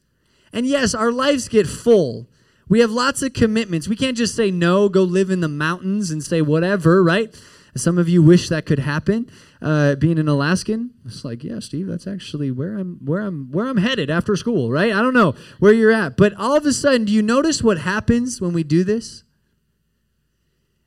And 0.53 0.67
yes, 0.67 0.95
our 0.95 1.11
lives 1.11 1.49
get 1.49 1.67
full. 1.67 2.29
We 2.69 2.81
have 2.81 2.91
lots 2.91 3.23
of 3.23 3.33
commitments. 3.33 3.89
We 3.89 3.97
can't 3.97 4.17
just 4.17 4.35
say 4.35 4.51
no, 4.51 4.89
go 4.89 5.03
live 5.03 5.31
in 5.31 5.41
the 5.41 5.49
mountains 5.49 6.11
and 6.11 6.23
say 6.23 6.41
whatever, 6.41 7.03
right? 7.03 7.35
Some 7.75 7.97
of 7.97 8.09
you 8.09 8.23
wish 8.23 8.49
that 8.51 8.67
could 8.67 8.81
happen. 8.81 9.31
Uh, 9.61 9.95
being 9.95 10.19
an 10.19 10.29
Alaskan, 10.29 10.91
it's 11.07 11.25
like, 11.25 11.43
yeah, 11.43 11.59
Steve, 11.61 11.87
that's 11.87 12.07
actually 12.07 12.51
where 12.51 12.77
I'm, 12.77 12.99
where 13.05 13.21
I'm, 13.21 13.51
where 13.51 13.67
I'm 13.67 13.79
headed 13.79 14.11
after 14.11 14.37
school, 14.37 14.71
right? 14.71 14.93
I 14.93 15.01
don't 15.01 15.15
know 15.15 15.35
where 15.59 15.73
you're 15.73 15.93
at, 15.93 16.17
but 16.17 16.35
all 16.35 16.57
of 16.57 16.67
a 16.67 16.73
sudden, 16.73 17.07
do 17.07 17.13
you 17.13 17.23
notice 17.23 17.63
what 17.63 17.79
happens 17.79 18.41
when 18.41 18.53
we 18.53 18.63
do 18.63 18.85
this? 18.85 19.25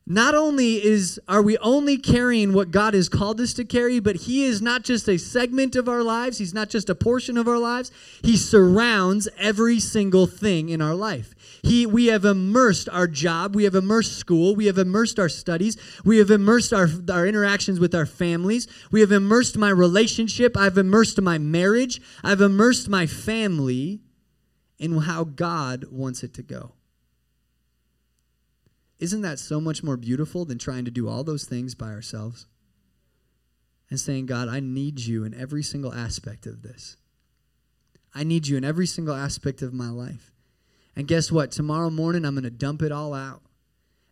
Not 0.07 0.35
only 0.35 0.83
is 0.85 1.19
are 1.27 1.41
we 1.41 1.57
only 1.57 1.97
carrying 1.97 2.53
what 2.53 2.69
God 2.69 2.93
has 2.93 3.09
called 3.09 3.41
us 3.41 3.53
to 3.55 3.65
carry, 3.65 4.00
but 4.00 4.15
he 4.15 4.43
is 4.43 4.62
not 4.62 4.83
just 4.83 5.09
a 5.09 5.17
segment 5.17 5.75
of 5.75 5.89
our 5.89 6.03
lives, 6.03 6.38
he's 6.38 6.53
not 6.53 6.69
just 6.69 6.89
a 6.91 6.95
portion 6.95 7.38
of 7.38 7.47
our 7.47 7.57
lives. 7.57 7.91
He 8.24 8.38
surrounds 8.38 9.27
every 9.39 9.79
single 9.79 10.27
thing 10.27 10.69
in 10.69 10.79
our 10.79 10.93
life. 10.93 11.33
He 11.63 11.88
we 11.88 12.05
have 12.07 12.24
immersed 12.24 12.88
our 12.89 13.07
job, 13.07 13.55
we 13.55 13.63
have 13.63 13.74
immersed 13.74 14.17
school, 14.17 14.55
we 14.55 14.67
have 14.67 14.77
immersed 14.77 15.17
our 15.17 15.29
studies, 15.29 15.75
we 16.03 16.19
have 16.19 16.29
immersed 16.29 16.71
our 16.71 16.88
our 17.12 17.25
interactions 17.25 17.79
with 17.79 17.95
our 17.95 18.05
families, 18.05 18.67
we 18.91 19.01
have 19.01 19.12
immersed 19.12 19.57
my 19.57 19.69
relationship, 19.69 20.55
I've 20.55 20.77
immersed 20.77 21.19
my 21.19 21.39
marriage, 21.39 22.00
I've 22.24 22.41
immersed 22.41 22.89
my 22.89 23.07
family 23.07 24.01
in 24.77 25.00
how 25.00 25.24
God 25.24 25.85
wants 25.89 26.21
it 26.21 26.35
to 26.35 26.43
go. 26.43 26.75
Isn't 28.99 29.21
that 29.21 29.39
so 29.39 29.59
much 29.59 29.83
more 29.83 29.97
beautiful 29.97 30.45
than 30.45 30.57
trying 30.57 30.85
to 30.85 30.91
do 30.91 31.07
all 31.09 31.23
those 31.23 31.45
things 31.45 31.75
by 31.75 31.87
ourselves? 31.87 32.47
And 33.89 33.99
saying, 33.99 34.25
God, 34.25 34.47
I 34.47 34.59
need 34.59 35.01
you 35.01 35.23
in 35.23 35.33
every 35.33 35.61
single 35.61 35.93
aspect 35.93 36.45
of 36.45 36.61
this. 36.61 36.97
I 38.13 38.23
need 38.23 38.47
you 38.47 38.57
in 38.57 38.63
every 38.63 38.87
single 38.87 39.13
aspect 39.13 39.61
of 39.61 39.73
my 39.73 39.89
life. 39.89 40.31
And 40.95 41.07
guess 41.07 41.31
what? 41.31 41.51
Tomorrow 41.51 41.89
morning, 41.89 42.25
I'm 42.25 42.33
going 42.33 42.45
to 42.45 42.49
dump 42.49 42.81
it 42.81 42.91
all 42.91 43.13
out. 43.13 43.41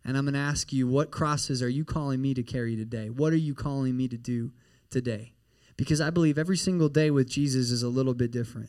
And 0.04 0.18
I'm 0.18 0.24
going 0.24 0.34
to 0.34 0.40
ask 0.40 0.72
you, 0.72 0.86
what 0.86 1.10
crosses 1.10 1.62
are 1.62 1.68
you 1.68 1.84
calling 1.84 2.20
me 2.20 2.34
to 2.34 2.42
carry 2.42 2.76
today? 2.76 3.08
What 3.08 3.32
are 3.32 3.36
you 3.36 3.54
calling 3.54 3.96
me 3.96 4.06
to 4.08 4.18
do 4.18 4.52
today? 4.90 5.32
Because 5.78 6.00
I 6.00 6.10
believe 6.10 6.38
every 6.38 6.58
single 6.58 6.90
day 6.90 7.10
with 7.10 7.28
Jesus 7.28 7.70
is 7.70 7.82
a 7.82 7.88
little 7.88 8.12
bit 8.12 8.30
different. 8.30 8.68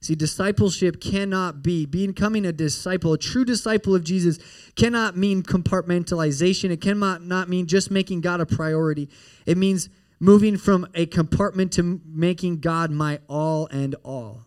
See, 0.00 0.14
discipleship 0.14 1.00
cannot 1.00 1.62
be, 1.62 1.84
becoming 1.84 2.46
a 2.46 2.52
disciple, 2.52 3.14
a 3.14 3.18
true 3.18 3.44
disciple 3.44 3.96
of 3.96 4.04
Jesus, 4.04 4.38
cannot 4.76 5.16
mean 5.16 5.42
compartmentalization. 5.42 6.70
It 6.70 6.80
cannot 6.80 7.22
not 7.22 7.48
mean 7.48 7.66
just 7.66 7.90
making 7.90 8.20
God 8.20 8.40
a 8.40 8.46
priority. 8.46 9.08
It 9.44 9.58
means 9.58 9.88
moving 10.20 10.56
from 10.56 10.86
a 10.94 11.06
compartment 11.06 11.72
to 11.72 12.00
making 12.06 12.60
God 12.60 12.92
my 12.92 13.18
all 13.28 13.66
and 13.72 13.96
all. 14.04 14.46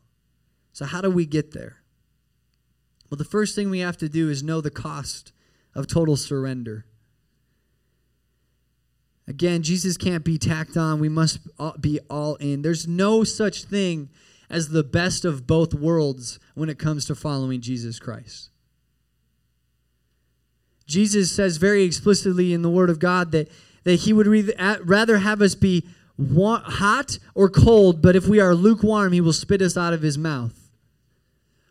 So, 0.72 0.86
how 0.86 1.02
do 1.02 1.10
we 1.10 1.26
get 1.26 1.52
there? 1.52 1.78
Well, 3.10 3.18
the 3.18 3.26
first 3.26 3.54
thing 3.54 3.70
we 3.70 3.80
have 3.80 3.98
to 3.98 4.08
do 4.08 4.30
is 4.30 4.42
know 4.42 4.62
the 4.62 4.72
cost 4.72 5.34
of 5.76 5.86
total 5.86 6.16
surrender. 6.16 6.86
Again, 9.28 9.64
Jesus 9.64 9.98
can't 9.98 10.24
be 10.24 10.38
tacked 10.38 10.78
on. 10.78 11.00
We 11.00 11.10
must 11.10 11.40
be 11.80 12.00
all 12.10 12.36
in. 12.36 12.62
There's 12.62 12.88
no 12.88 13.26
such 13.26 13.66
thing 13.66 14.10
as 14.52 14.70
the 14.70 14.84
best 14.84 15.24
of 15.24 15.48
both 15.48 15.74
worlds 15.74 16.38
when 16.54 16.70
it 16.70 16.78
comes 16.78 17.06
to 17.06 17.16
following 17.16 17.62
Jesus 17.62 18.00
Christ. 18.00 18.50
Jesus 20.86 21.32
says 21.32 21.56
very 21.56 21.84
explicitly 21.84 22.54
in 22.54 22.62
the 22.62 22.70
Word 22.70 22.90
of 22.90 23.00
God 23.00 23.32
that, 23.32 23.50
that 23.86 24.02
He 24.02 24.12
would 24.12 24.28
rather 24.84 25.18
have 25.20 25.42
us 25.42 25.56
be 25.56 25.88
hot 26.20 27.18
or 27.34 27.50
cold, 27.50 28.02
but 28.02 28.18
if 28.18 28.28
we 28.28 28.42
are 28.42 28.54
lukewarm, 28.54 29.14
He 29.14 29.22
will 29.22 29.32
spit 29.32 29.62
us 29.62 29.78
out 29.78 29.94
of 29.94 30.02
His 30.02 30.18
mouth. 30.18 30.70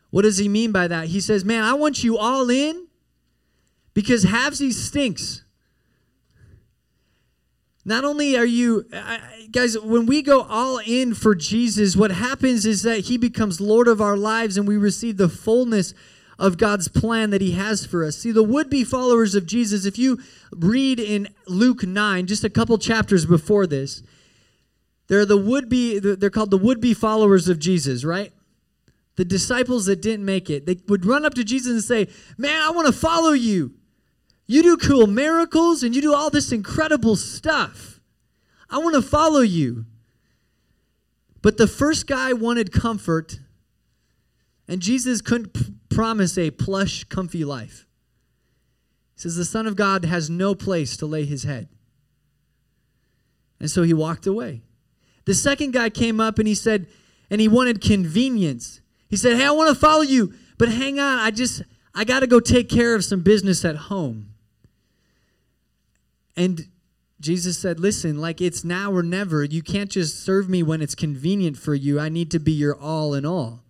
What 0.08 0.22
does 0.22 0.38
He 0.38 0.48
mean 0.48 0.72
by 0.72 0.88
that? 0.88 1.08
He 1.08 1.20
says, 1.20 1.44
Man, 1.44 1.62
I 1.62 1.74
want 1.74 2.02
you 2.02 2.16
all 2.16 2.48
in 2.48 2.88
because 3.92 4.24
halvesy 4.24 4.72
stinks. 4.72 5.44
Not 7.84 8.04
only 8.04 8.36
are 8.36 8.44
you, 8.44 8.84
guys, 9.50 9.78
when 9.78 10.04
we 10.04 10.20
go 10.20 10.42
all 10.42 10.78
in 10.78 11.14
for 11.14 11.34
Jesus, 11.34 11.96
what 11.96 12.10
happens 12.10 12.66
is 12.66 12.82
that 12.82 13.00
He 13.00 13.16
becomes 13.16 13.60
Lord 13.60 13.88
of 13.88 14.00
our 14.00 14.16
lives 14.16 14.56
and 14.58 14.68
we 14.68 14.76
receive 14.76 15.16
the 15.16 15.30
fullness 15.30 15.94
of 16.38 16.58
God's 16.58 16.88
plan 16.88 17.30
that 17.30 17.40
He 17.40 17.52
has 17.52 17.86
for 17.86 18.04
us. 18.04 18.16
See, 18.16 18.32
the 18.32 18.42
would 18.42 18.68
be 18.68 18.84
followers 18.84 19.34
of 19.34 19.46
Jesus, 19.46 19.86
if 19.86 19.98
you 19.98 20.18
read 20.52 21.00
in 21.00 21.28
Luke 21.46 21.86
9, 21.86 22.26
just 22.26 22.44
a 22.44 22.50
couple 22.50 22.76
chapters 22.76 23.24
before 23.24 23.66
this, 23.66 24.02
they're 25.08 25.26
the 25.26 25.36
would 25.36 25.68
be, 25.68 25.98
they're 25.98 26.30
called 26.30 26.50
the 26.50 26.58
would 26.58 26.80
be 26.80 26.94
followers 26.94 27.48
of 27.48 27.58
Jesus, 27.58 28.04
right? 28.04 28.32
The 29.16 29.24
disciples 29.24 29.86
that 29.86 30.00
didn't 30.00 30.24
make 30.24 30.48
it. 30.48 30.66
They 30.66 30.76
would 30.86 31.04
run 31.04 31.24
up 31.24 31.34
to 31.34 31.44
Jesus 31.44 31.72
and 31.72 31.82
say, 31.82 32.12
Man, 32.38 32.62
I 32.62 32.70
want 32.70 32.86
to 32.86 32.92
follow 32.92 33.32
you. 33.32 33.74
You 34.50 34.64
do 34.64 34.76
cool 34.76 35.06
miracles 35.06 35.84
and 35.84 35.94
you 35.94 36.02
do 36.02 36.12
all 36.12 36.28
this 36.28 36.50
incredible 36.50 37.14
stuff. 37.14 38.00
I 38.68 38.78
want 38.78 38.96
to 38.96 39.00
follow 39.00 39.42
you. 39.42 39.86
But 41.40 41.56
the 41.56 41.68
first 41.68 42.08
guy 42.08 42.32
wanted 42.32 42.72
comfort, 42.72 43.38
and 44.66 44.80
Jesus 44.80 45.20
couldn't 45.20 45.52
p- 45.52 45.74
promise 45.88 46.36
a 46.36 46.50
plush, 46.50 47.04
comfy 47.04 47.44
life. 47.44 47.86
He 49.14 49.20
says, 49.20 49.36
The 49.36 49.44
Son 49.44 49.68
of 49.68 49.76
God 49.76 50.04
has 50.04 50.28
no 50.28 50.56
place 50.56 50.96
to 50.96 51.06
lay 51.06 51.24
his 51.26 51.44
head. 51.44 51.68
And 53.60 53.70
so 53.70 53.84
he 53.84 53.94
walked 53.94 54.26
away. 54.26 54.62
The 55.26 55.34
second 55.34 55.74
guy 55.74 55.90
came 55.90 56.20
up 56.20 56.40
and 56.40 56.48
he 56.48 56.56
said, 56.56 56.88
and 57.30 57.40
he 57.40 57.46
wanted 57.46 57.80
convenience. 57.80 58.80
He 59.08 59.16
said, 59.16 59.36
Hey, 59.36 59.46
I 59.46 59.52
want 59.52 59.68
to 59.68 59.80
follow 59.80 60.02
you, 60.02 60.34
but 60.58 60.70
hang 60.70 60.98
on, 60.98 61.20
I 61.20 61.30
just, 61.30 61.62
I 61.94 62.02
got 62.02 62.20
to 62.20 62.26
go 62.26 62.40
take 62.40 62.68
care 62.68 62.96
of 62.96 63.04
some 63.04 63.20
business 63.20 63.64
at 63.64 63.76
home. 63.76 64.29
And 66.40 66.68
Jesus 67.20 67.58
said, 67.58 67.78
Listen, 67.78 68.18
like 68.18 68.40
it's 68.40 68.64
now 68.64 68.92
or 68.92 69.02
never. 69.02 69.44
You 69.44 69.60
can't 69.60 69.90
just 69.90 70.24
serve 70.24 70.48
me 70.48 70.62
when 70.62 70.80
it's 70.80 70.94
convenient 70.94 71.58
for 71.58 71.74
you. 71.74 72.00
I 72.00 72.08
need 72.08 72.30
to 72.30 72.38
be 72.38 72.52
your 72.52 72.74
all 72.74 73.12
in 73.12 73.26
all. 73.26 73.62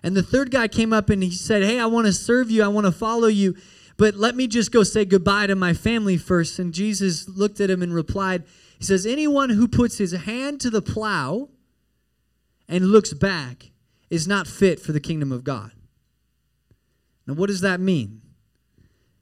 And 0.00 0.16
the 0.16 0.22
third 0.22 0.52
guy 0.52 0.68
came 0.68 0.92
up 0.92 1.10
and 1.10 1.24
he 1.24 1.32
said, 1.32 1.64
Hey, 1.64 1.80
I 1.80 1.86
want 1.86 2.06
to 2.06 2.12
serve 2.12 2.52
you. 2.52 2.62
I 2.62 2.68
want 2.68 2.86
to 2.86 2.92
follow 2.92 3.26
you. 3.26 3.56
But 3.96 4.14
let 4.14 4.36
me 4.36 4.46
just 4.46 4.70
go 4.70 4.84
say 4.84 5.04
goodbye 5.04 5.48
to 5.48 5.56
my 5.56 5.74
family 5.74 6.16
first. 6.16 6.60
And 6.60 6.72
Jesus 6.72 7.28
looked 7.28 7.58
at 7.58 7.68
him 7.68 7.82
and 7.82 7.92
replied, 7.92 8.44
He 8.78 8.84
says, 8.84 9.06
Anyone 9.06 9.50
who 9.50 9.66
puts 9.66 9.98
his 9.98 10.12
hand 10.12 10.60
to 10.60 10.70
the 10.70 10.82
plow 10.82 11.48
and 12.68 12.92
looks 12.92 13.12
back 13.12 13.72
is 14.08 14.28
not 14.28 14.46
fit 14.46 14.78
for 14.78 14.92
the 14.92 15.00
kingdom 15.00 15.32
of 15.32 15.42
God. 15.42 15.72
Now, 17.26 17.34
what 17.34 17.48
does 17.48 17.62
that 17.62 17.80
mean? 17.80 18.22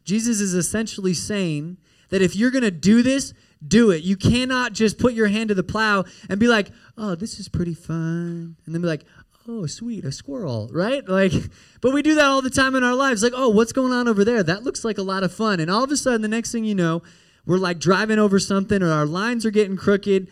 Jesus 0.05 0.43
is 0.43 0.53
essentially 0.53 1.15
saying 1.15 1.79
that 2.12 2.21
if 2.21 2.37
you're 2.37 2.50
going 2.50 2.62
to 2.62 2.71
do 2.71 3.02
this, 3.02 3.33
do 3.66 3.90
it. 3.90 4.02
You 4.02 4.19
cannot 4.19 4.75
just 4.75 4.99
put 4.99 5.14
your 5.14 5.28
hand 5.28 5.49
to 5.49 5.54
the 5.54 5.62
plow 5.62 6.04
and 6.28 6.38
be 6.38 6.47
like, 6.47 6.71
oh, 6.99 7.14
this 7.14 7.40
is 7.40 7.49
pretty 7.49 7.73
fun. 7.73 8.57
And 8.66 8.75
then 8.75 8.83
be 8.83 8.87
like, 8.87 9.07
oh, 9.49 9.64
sweet, 9.64 10.04
a 10.04 10.12
squirrel, 10.12 10.69
right? 10.75 11.09
Like, 11.09 11.33
but 11.81 11.95
we 11.95 12.02
do 12.02 12.14
that 12.16 12.26
all 12.26 12.42
the 12.42 12.50
time 12.50 12.75
in 12.75 12.85
our 12.85 12.95
lives. 12.95 13.23
Like, 13.23 13.33
oh, 13.35 13.49
what's 13.49 13.73
going 13.73 13.92
on 13.92 14.09
over 14.09 14.26
there? 14.26 14.42
That 14.42 14.62
looks 14.62 14.85
like 14.85 14.99
a 14.99 15.02
lot 15.02 15.25
of 15.25 15.33
fun. 15.33 15.59
And 15.59 15.71
all 15.71 15.83
of 15.83 15.90
a 15.90 15.97
sudden, 15.97 16.21
the 16.21 16.28
next 16.28 16.52
thing 16.52 16.66
you 16.66 16.75
know, 16.75 17.02
we're 17.47 17.57
like 17.57 17.78
driving 17.78 18.19
over 18.19 18.38
something 18.38 18.83
or 18.83 18.92
our 18.92 19.07
lines 19.07 19.47
are 19.47 19.50
getting 19.50 19.78
crooked 19.78 20.28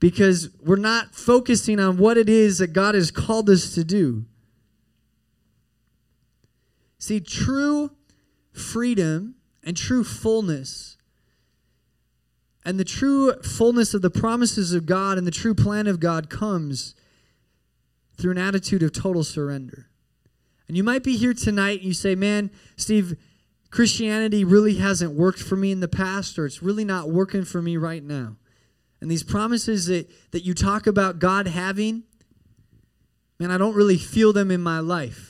because 0.00 0.48
we're 0.60 0.74
not 0.74 1.14
focusing 1.14 1.78
on 1.78 1.96
what 1.96 2.18
it 2.18 2.28
is 2.28 2.58
that 2.58 2.72
God 2.72 2.96
has 2.96 3.12
called 3.12 3.48
us 3.48 3.72
to 3.74 3.84
do. 3.84 4.24
See, 6.98 7.20
true 7.20 7.92
freedom 8.52 9.36
and 9.62 9.76
true 9.76 10.02
fullness 10.02 10.96
and 12.64 12.78
the 12.78 12.84
true 12.84 13.32
fullness 13.42 13.94
of 13.94 14.02
the 14.02 14.10
promises 14.10 14.72
of 14.72 14.86
God 14.86 15.18
and 15.18 15.26
the 15.26 15.32
true 15.32 15.54
plan 15.54 15.86
of 15.86 16.00
God 16.00 16.28
comes 16.28 16.94
through 18.18 18.32
an 18.32 18.38
attitude 18.38 18.82
of 18.82 18.92
total 18.92 19.24
surrender. 19.24 19.88
And 20.68 20.76
you 20.76 20.84
might 20.84 21.02
be 21.02 21.16
here 21.16 21.34
tonight 21.34 21.78
and 21.78 21.88
you 21.88 21.94
say, 21.94 22.14
Man, 22.14 22.50
Steve, 22.76 23.16
Christianity 23.70 24.44
really 24.44 24.76
hasn't 24.76 25.12
worked 25.12 25.40
for 25.40 25.56
me 25.56 25.72
in 25.72 25.80
the 25.80 25.88
past, 25.88 26.38
or 26.38 26.44
it's 26.44 26.62
really 26.62 26.84
not 26.84 27.10
working 27.10 27.44
for 27.44 27.62
me 27.62 27.76
right 27.76 28.02
now. 28.02 28.36
And 29.00 29.10
these 29.10 29.22
promises 29.22 29.86
that, 29.86 30.10
that 30.32 30.44
you 30.44 30.54
talk 30.54 30.86
about 30.86 31.18
God 31.18 31.46
having, 31.46 32.02
man, 33.38 33.50
I 33.50 33.58
don't 33.58 33.74
really 33.74 33.96
feel 33.96 34.32
them 34.32 34.50
in 34.50 34.60
my 34.60 34.80
life. 34.80 35.29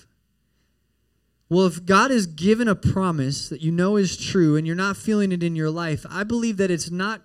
Well, 1.50 1.66
if 1.66 1.84
God 1.84 2.12
has 2.12 2.26
given 2.26 2.68
a 2.68 2.76
promise 2.76 3.48
that 3.48 3.60
you 3.60 3.72
know 3.72 3.96
is 3.96 4.16
true 4.16 4.56
and 4.56 4.64
you're 4.64 4.76
not 4.76 4.96
feeling 4.96 5.32
it 5.32 5.42
in 5.42 5.56
your 5.56 5.70
life, 5.70 6.06
I 6.08 6.22
believe 6.22 6.56
that 6.58 6.70
it's 6.70 6.92
not 6.92 7.22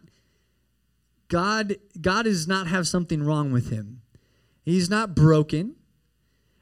God 1.27 1.75
God 2.01 2.23
does 2.23 2.47
not 2.47 2.67
have 2.67 2.87
something 2.87 3.23
wrong 3.23 3.51
with 3.51 3.69
him. 3.69 4.01
He's 4.63 4.89
not 4.89 5.15
broken. 5.15 5.75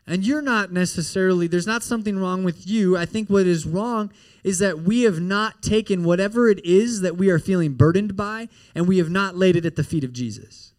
And 0.05 0.25
you're 0.25 0.41
not 0.41 0.74
necessarily 0.74 1.48
there's 1.48 1.65
not 1.65 1.84
something 1.84 2.20
wrong 2.20 2.43
with 2.43 2.67
you. 2.67 2.98
I 2.98 3.05
think 3.05 3.29
what 3.29 3.48
is 3.48 3.65
wrong 3.65 4.12
is 4.43 4.60
that 4.60 4.79
we 4.79 5.03
have 5.03 5.22
not 5.22 5.63
taken 5.63 6.03
whatever 6.03 6.50
it 6.50 6.63
is 6.65 7.00
that 7.00 7.15
we 7.15 7.29
are 7.29 7.39
feeling 7.39 7.75
burdened 7.75 8.17
by 8.17 8.50
and 8.75 8.89
we 8.89 8.98
have 8.98 9.10
not 9.10 9.38
laid 9.38 9.55
it 9.55 9.65
at 9.65 9.77
the 9.77 9.84
feet 9.86 10.03
of 10.03 10.12
Jesus. 10.12 10.73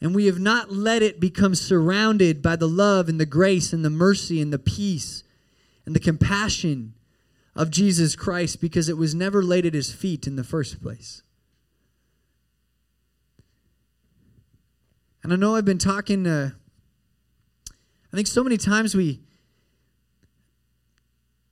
And 0.00 0.14
we 0.14 0.26
have 0.26 0.38
not 0.38 0.70
let 0.70 1.02
it 1.02 1.18
become 1.20 1.54
surrounded 1.54 2.40
by 2.40 2.56
the 2.56 2.68
love 2.68 3.08
and 3.08 3.18
the 3.18 3.26
grace 3.26 3.72
and 3.72 3.84
the 3.84 3.90
mercy 3.90 4.40
and 4.40 4.52
the 4.52 4.58
peace 4.58 5.24
and 5.84 5.94
the 5.94 6.00
compassion 6.00 6.94
of 7.56 7.70
Jesus 7.70 8.14
Christ 8.14 8.60
because 8.60 8.88
it 8.88 8.96
was 8.96 9.14
never 9.14 9.42
laid 9.42 9.66
at 9.66 9.74
his 9.74 9.92
feet 9.92 10.26
in 10.26 10.36
the 10.36 10.44
first 10.44 10.80
place. 10.80 11.22
And 15.24 15.32
I 15.32 15.36
know 15.36 15.56
I've 15.56 15.64
been 15.64 15.78
talking 15.78 16.24
to, 16.24 16.54
I 18.12 18.16
think 18.16 18.28
so 18.28 18.44
many 18.44 18.56
times 18.56 18.94
we, 18.94 19.20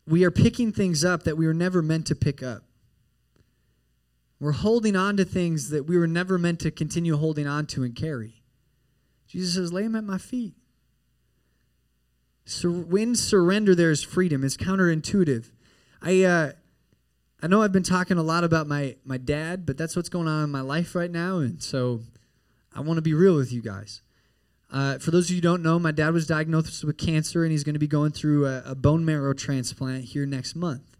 we 0.06 0.24
are 0.24 0.30
picking 0.30 0.70
things 0.70 1.04
up 1.04 1.24
that 1.24 1.36
we 1.36 1.46
were 1.46 1.54
never 1.54 1.82
meant 1.82 2.06
to 2.06 2.14
pick 2.14 2.42
up. 2.42 2.62
We're 4.38 4.52
holding 4.52 4.96
on 4.96 5.16
to 5.16 5.24
things 5.24 5.70
that 5.70 5.86
we 5.86 5.96
were 5.96 6.06
never 6.06 6.38
meant 6.38 6.60
to 6.60 6.70
continue 6.70 7.16
holding 7.16 7.46
on 7.46 7.66
to 7.66 7.84
and 7.84 7.94
carry. 7.94 8.42
Jesus 9.26 9.54
says, 9.54 9.72
lay 9.72 9.82
them 9.82 9.96
at 9.96 10.04
my 10.04 10.18
feet. 10.18 10.54
So 12.44 12.70
when 12.70 13.16
surrender, 13.16 13.74
there 13.74 13.90
is 13.90 14.02
freedom. 14.02 14.44
It's 14.44 14.56
counterintuitive. 14.56 15.50
I, 16.00 16.22
uh, 16.22 16.52
I 17.42 17.46
know 17.48 17.62
I've 17.62 17.72
been 17.72 17.82
talking 17.82 18.18
a 18.18 18.22
lot 18.22 18.44
about 18.44 18.66
my, 18.66 18.96
my 19.04 19.16
dad, 19.16 19.66
but 19.66 19.76
that's 19.76 19.96
what's 19.96 20.08
going 20.08 20.28
on 20.28 20.44
in 20.44 20.50
my 20.50 20.60
life 20.60 20.94
right 20.94 21.10
now. 21.10 21.38
And 21.38 21.62
so 21.62 22.02
I 22.74 22.80
want 22.80 22.98
to 22.98 23.02
be 23.02 23.14
real 23.14 23.36
with 23.36 23.52
you 23.52 23.62
guys. 23.62 24.02
Uh, 24.70 24.98
for 24.98 25.10
those 25.10 25.26
of 25.26 25.30
you 25.30 25.36
who 25.36 25.42
don't 25.42 25.62
know, 25.62 25.78
my 25.78 25.92
dad 25.92 26.12
was 26.12 26.26
diagnosed 26.26 26.84
with 26.84 26.98
cancer, 26.98 27.42
and 27.42 27.52
he's 27.52 27.64
going 27.64 27.74
to 27.74 27.80
be 27.80 27.86
going 27.86 28.12
through 28.12 28.46
a, 28.46 28.62
a 28.66 28.74
bone 28.74 29.04
marrow 29.04 29.32
transplant 29.32 30.04
here 30.04 30.26
next 30.26 30.54
month. 30.54 30.95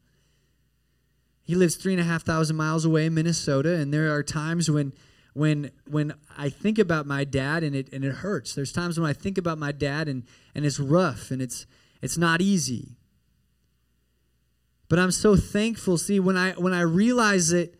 He 1.46 1.54
lives 1.54 1.76
three 1.76 1.92
and 1.92 2.00
a 2.00 2.04
half 2.04 2.24
thousand 2.24 2.56
miles 2.56 2.84
away 2.84 3.06
in 3.06 3.14
Minnesota, 3.14 3.76
and 3.76 3.94
there 3.94 4.12
are 4.12 4.22
times 4.24 4.68
when 4.68 4.92
when 5.32 5.70
when 5.88 6.12
I 6.36 6.48
think 6.48 6.76
about 6.76 7.06
my 7.06 7.22
dad 7.22 7.62
and 7.62 7.76
it 7.76 7.92
and 7.92 8.04
it 8.04 8.16
hurts. 8.16 8.54
There's 8.54 8.72
times 8.72 8.98
when 8.98 9.08
I 9.08 9.12
think 9.12 9.38
about 9.38 9.56
my 9.56 9.70
dad 9.70 10.08
and 10.08 10.24
and 10.56 10.66
it's 10.66 10.80
rough 10.80 11.30
and 11.30 11.40
it's 11.40 11.64
it's 12.02 12.18
not 12.18 12.40
easy. 12.42 12.96
But 14.88 14.98
I'm 14.98 15.12
so 15.12 15.36
thankful. 15.36 15.98
See, 15.98 16.18
when 16.18 16.36
I 16.36 16.52
when 16.52 16.72
I 16.72 16.80
realize 16.80 17.52
it, 17.52 17.78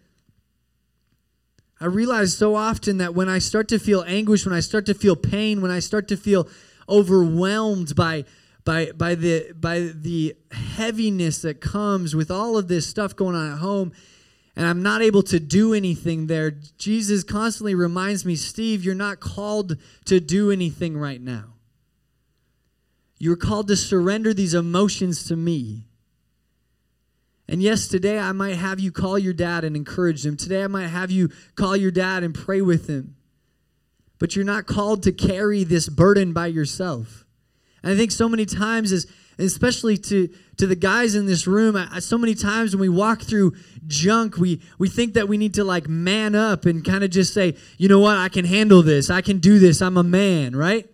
I 1.80 1.87
realize 1.87 2.37
so 2.37 2.54
often 2.54 2.99
that 2.99 3.14
when 3.16 3.28
I 3.28 3.40
start 3.40 3.66
to 3.68 3.80
feel 3.80 4.04
anguish, 4.06 4.46
when 4.46 4.54
I 4.54 4.61
start 4.61 4.87
to 4.87 4.94
feel 4.94 5.16
pain, 5.16 5.61
when 5.61 5.73
I 5.73 5.80
start 5.80 6.06
to 6.08 6.16
feel 6.16 6.49
overwhelmed 6.88 7.96
by 7.96 8.26
by, 8.66 8.90
by, 8.90 9.14
the, 9.14 9.52
by 9.58 9.78
the 9.94 10.37
heaviness 10.50 11.40
that 11.42 11.61
comes 11.61 12.16
with 12.16 12.32
all 12.32 12.58
of 12.58 12.66
this 12.66 12.85
stuff 12.85 13.14
going 13.14 13.37
on 13.37 13.52
at 13.52 13.58
home, 13.58 13.92
and 14.56 14.66
I'm 14.66 14.82
not 14.82 15.02
able 15.02 15.23
to 15.23 15.38
do 15.38 15.73
anything 15.73 16.26
there, 16.26 16.50
Jesus 16.76 17.23
constantly 17.23 17.76
reminds 17.76 18.26
me, 18.26 18.35
Steve, 18.35 18.85
you're 18.85 18.94
not 18.94 19.20
called 19.20 19.76
to 20.06 20.18
do 20.18 20.50
anything 20.50 20.99
right 20.99 21.20
now. 21.20 21.54
You're 23.18 23.37
called 23.37 23.68
to 23.68 23.76
surrender 23.76 24.35
these 24.35 24.52
emotions 24.52 25.25
to 25.28 25.37
me. 25.37 25.87
And 27.49 27.62
yes, 27.62 27.87
today 27.87 28.18
I 28.18 28.32
might 28.32 28.56
have 28.56 28.80
you 28.80 28.90
call 28.90 29.16
your 29.16 29.32
dad 29.32 29.62
and 29.62 29.76
encourage 29.76 30.26
him. 30.26 30.37
Today 30.37 30.64
I 30.64 30.66
might 30.66 30.88
have 30.88 31.12
you 31.12 31.30
call 31.54 31.76
your 31.76 31.92
dad 31.92 32.25
and 32.25 32.35
pray 32.35 32.61
with 32.61 32.88
him. 32.88 33.14
But 34.18 34.35
you're 34.35 34.44
not 34.44 34.66
called 34.66 35.04
to 35.04 35.12
carry 35.12 35.62
this 35.62 35.88
burden 35.88 36.32
by 36.32 36.49
yourself. 36.49 37.25
I 37.87 37.97
think 37.97 38.11
so 38.11 38.28
many 38.28 38.47
times, 38.47 38.93
as 38.93 39.07
especially 39.38 39.97
to 39.99 40.28
to 40.57 40.66
the 40.66 40.76
guys 40.76 41.14
in 41.14 41.26
this 41.26 41.47
room, 41.47 41.76
I, 41.76 42.00
so 42.00 42.19
many 42.19 42.35
times 42.35 42.75
when 42.75 42.81
we 42.81 42.88
walk 42.88 43.23
through 43.23 43.52
junk, 43.87 44.38
we 44.38 44.61
we 44.78 44.88
think 44.88 45.14
that 45.14 45.28
we 45.28 45.37
need 45.37 45.55
to 45.55 45.64
like 45.64 45.88
man 45.88 46.35
up 46.35 46.64
and 46.64 46.85
kind 46.85 47.05
of 47.05 47.11
just 47.11 47.33
say, 47.33 47.57
you 47.78 47.88
know 47.88 48.00
what, 48.00 48.16
I 48.16 48.28
can 48.28 48.45
handle 48.45 48.83
this, 48.83 49.11
I 49.11 49.21
can 49.21 49.38
do 49.38 49.59
this, 49.59 49.81
I'm 49.81 49.97
a 49.97 50.02
man, 50.02 50.57
right? 50.57 50.88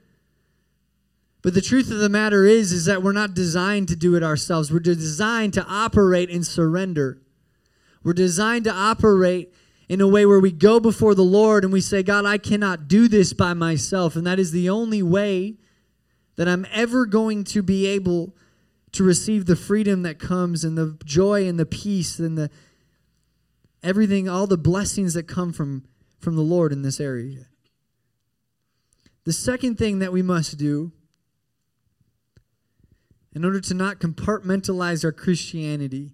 But 1.42 1.54
the 1.54 1.60
truth 1.60 1.90
of 1.90 1.98
the 1.98 2.08
matter 2.08 2.44
is, 2.44 2.72
is 2.72 2.84
that 2.84 3.02
we're 3.02 3.12
not 3.12 3.34
designed 3.34 3.88
to 3.88 3.96
do 3.96 4.14
it 4.14 4.22
ourselves. 4.22 4.72
We're 4.72 4.78
designed 4.78 5.54
to 5.54 5.64
operate 5.64 6.30
in 6.30 6.44
surrender. 6.44 7.20
We're 8.04 8.12
designed 8.12 8.64
to 8.64 8.72
operate 8.72 9.52
in 9.88 10.00
a 10.00 10.06
way 10.06 10.24
where 10.24 10.38
we 10.38 10.52
go 10.52 10.78
before 10.78 11.16
the 11.16 11.22
Lord 11.22 11.64
and 11.64 11.72
we 11.72 11.80
say, 11.80 12.04
God, 12.04 12.24
I 12.24 12.38
cannot 12.38 12.86
do 12.86 13.08
this 13.08 13.32
by 13.32 13.54
myself. 13.54 14.14
And 14.14 14.24
that 14.24 14.38
is 14.38 14.52
the 14.52 14.70
only 14.70 15.02
way 15.02 15.56
that 16.36 16.48
I'm 16.48 16.66
ever 16.72 17.06
going 17.06 17.44
to 17.44 17.62
be 17.62 17.86
able 17.86 18.34
to 18.92 19.04
receive 19.04 19.46
the 19.46 19.56
freedom 19.56 20.02
that 20.02 20.18
comes 20.18 20.64
and 20.64 20.76
the 20.76 20.98
joy 21.04 21.46
and 21.46 21.58
the 21.58 21.66
peace 21.66 22.18
and 22.18 22.36
the 22.36 22.50
everything, 23.82 24.28
all 24.28 24.46
the 24.46 24.58
blessings 24.58 25.14
that 25.14 25.24
come 25.24 25.52
from, 25.52 25.84
from 26.18 26.36
the 26.36 26.42
Lord 26.42 26.72
in 26.72 26.82
this 26.82 27.00
area. 27.00 27.46
The 29.24 29.32
second 29.32 29.76
thing 29.76 29.98
that 30.00 30.12
we 30.12 30.22
must 30.22 30.58
do 30.58 30.92
in 33.34 33.44
order 33.44 33.60
to 33.60 33.74
not 33.74 33.98
compartmentalize 33.98 35.04
our 35.04 35.12
Christianity 35.12 36.12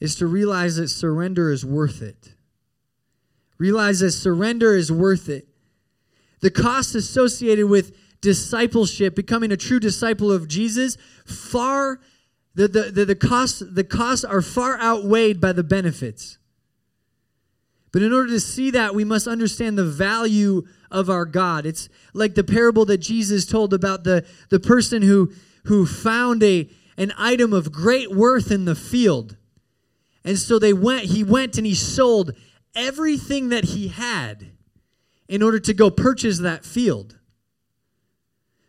is 0.00 0.14
to 0.16 0.26
realize 0.26 0.76
that 0.76 0.88
surrender 0.88 1.50
is 1.50 1.64
worth 1.64 2.02
it. 2.02 2.34
Realize 3.56 4.00
that 4.00 4.12
surrender 4.12 4.74
is 4.74 4.90
worth 4.90 5.28
it. 5.28 5.48
The 6.40 6.50
cost 6.50 6.94
associated 6.94 7.66
with 7.68 7.96
discipleship, 8.20 9.14
becoming 9.14 9.52
a 9.52 9.56
true 9.56 9.80
disciple 9.80 10.32
of 10.32 10.48
Jesus, 10.48 10.96
far 11.24 12.00
the, 12.54 12.66
the, 12.66 12.82
the, 12.90 13.04
the 13.04 13.14
costs 13.14 13.62
the 13.70 13.84
costs 13.84 14.24
are 14.24 14.42
far 14.42 14.80
outweighed 14.80 15.40
by 15.40 15.52
the 15.52 15.62
benefits. 15.62 16.38
But 17.92 18.02
in 18.02 18.12
order 18.12 18.28
to 18.30 18.40
see 18.40 18.70
that, 18.72 18.94
we 18.94 19.04
must 19.04 19.26
understand 19.26 19.78
the 19.78 19.84
value 19.84 20.66
of 20.90 21.08
our 21.08 21.24
God. 21.24 21.66
It's 21.66 21.88
like 22.12 22.34
the 22.34 22.44
parable 22.44 22.84
that 22.86 22.98
Jesus 22.98 23.46
told 23.46 23.72
about 23.72 24.04
the, 24.04 24.26
the 24.50 24.60
person 24.60 25.02
who, 25.02 25.32
who 25.64 25.86
found 25.86 26.42
a, 26.42 26.68
an 26.96 27.12
item 27.16 27.52
of 27.52 27.72
great 27.72 28.10
worth 28.10 28.50
in 28.50 28.64
the 28.64 28.74
field. 28.74 29.36
And 30.24 30.38
so 30.38 30.58
they 30.58 30.72
went, 30.72 31.04
he 31.04 31.24
went 31.24 31.56
and 31.56 31.66
he 31.66 31.74
sold 31.74 32.32
everything 32.74 33.48
that 33.50 33.64
he 33.64 33.88
had 33.88 34.52
in 35.28 35.42
order 35.42 35.58
to 35.60 35.74
go 35.74 35.90
purchase 35.90 36.38
that 36.40 36.64
field. 36.64 37.17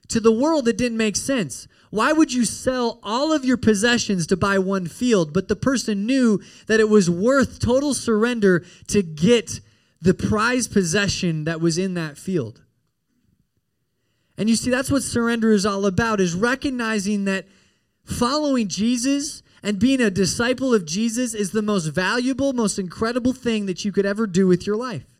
To 0.10 0.20
the 0.20 0.32
world, 0.32 0.68
it 0.68 0.78
didn't 0.78 0.98
make 0.98 1.16
sense. 1.16 1.68
Why 1.92 2.12
would 2.12 2.34
you 2.34 2.46
sell 2.46 3.00
all 3.04 3.32
of 3.32 3.46
your 3.46 3.58
possessions 3.58 4.28
to 4.28 4.38
buy 4.38 4.60
one 4.60 4.88
field? 4.88 5.34
But 5.34 5.48
the 5.48 5.56
person 5.56 6.06
knew 6.06 6.42
that 6.68 6.80
it 6.80 6.90
was 6.90 7.10
worth 7.10 7.60
total 7.60 7.94
surrender 7.94 8.64
to 8.88 9.02
get 9.02 9.60
the 10.02 10.14
prized 10.14 10.72
possession 10.72 11.44
that 11.44 11.62
was 11.62 11.78
in 11.78 11.94
that 11.96 12.18
field. 12.18 12.62
And 14.38 14.50
you 14.50 14.56
see, 14.56 14.70
that's 14.70 14.92
what 14.92 15.04
surrender 15.04 15.52
is 15.52 15.66
all 15.66 15.86
about, 15.86 16.22
is 16.22 16.34
recognizing 16.34 17.26
that 17.26 17.48
following 18.04 18.68
Jesus 18.68 19.44
and 19.62 19.78
being 19.78 20.00
a 20.00 20.10
disciple 20.10 20.74
of 20.74 20.86
Jesus 20.86 21.34
is 21.34 21.52
the 21.52 21.62
most 21.62 21.88
valuable, 21.88 22.54
most 22.54 22.80
incredible 22.80 23.34
thing 23.34 23.66
that 23.66 23.84
you 23.84 23.92
could 23.92 24.06
ever 24.06 24.26
do 24.26 24.48
with 24.48 24.66
your 24.66 24.78
life. 24.78 25.19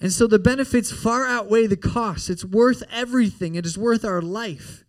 And 0.00 0.12
so 0.12 0.26
the 0.26 0.38
benefits 0.38 0.92
far 0.92 1.26
outweigh 1.26 1.66
the 1.66 1.76
costs. 1.76 2.28
It's 2.28 2.44
worth 2.44 2.82
everything, 2.90 3.54
it 3.54 3.66
is 3.66 3.78
worth 3.78 4.04
our 4.04 4.22
life. 4.22 4.84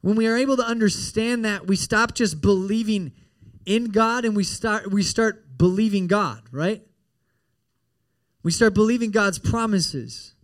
When 0.00 0.16
we 0.16 0.26
are 0.26 0.36
able 0.36 0.56
to 0.56 0.62
understand 0.62 1.44
that, 1.44 1.66
we 1.66 1.74
stop 1.74 2.14
just 2.14 2.40
believing 2.40 3.12
in 3.64 3.86
God 3.86 4.24
and 4.24 4.36
we 4.36 4.44
start 4.44 4.90
we 4.92 5.02
start 5.02 5.58
believing 5.58 6.06
God, 6.06 6.42
right? 6.52 6.82
We 8.42 8.52
start 8.52 8.74
believing 8.74 9.10
God's 9.10 9.40
promises. 9.40 10.34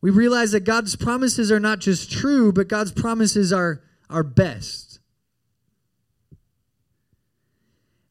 We 0.00 0.10
realize 0.10 0.52
that 0.52 0.60
God's 0.64 0.96
promises 0.96 1.50
are 1.52 1.60
not 1.60 1.78
just 1.78 2.10
true, 2.10 2.52
but 2.52 2.68
God's 2.68 2.92
promises 2.92 3.52
are 3.52 3.82
our 4.10 4.22
best. 4.22 4.85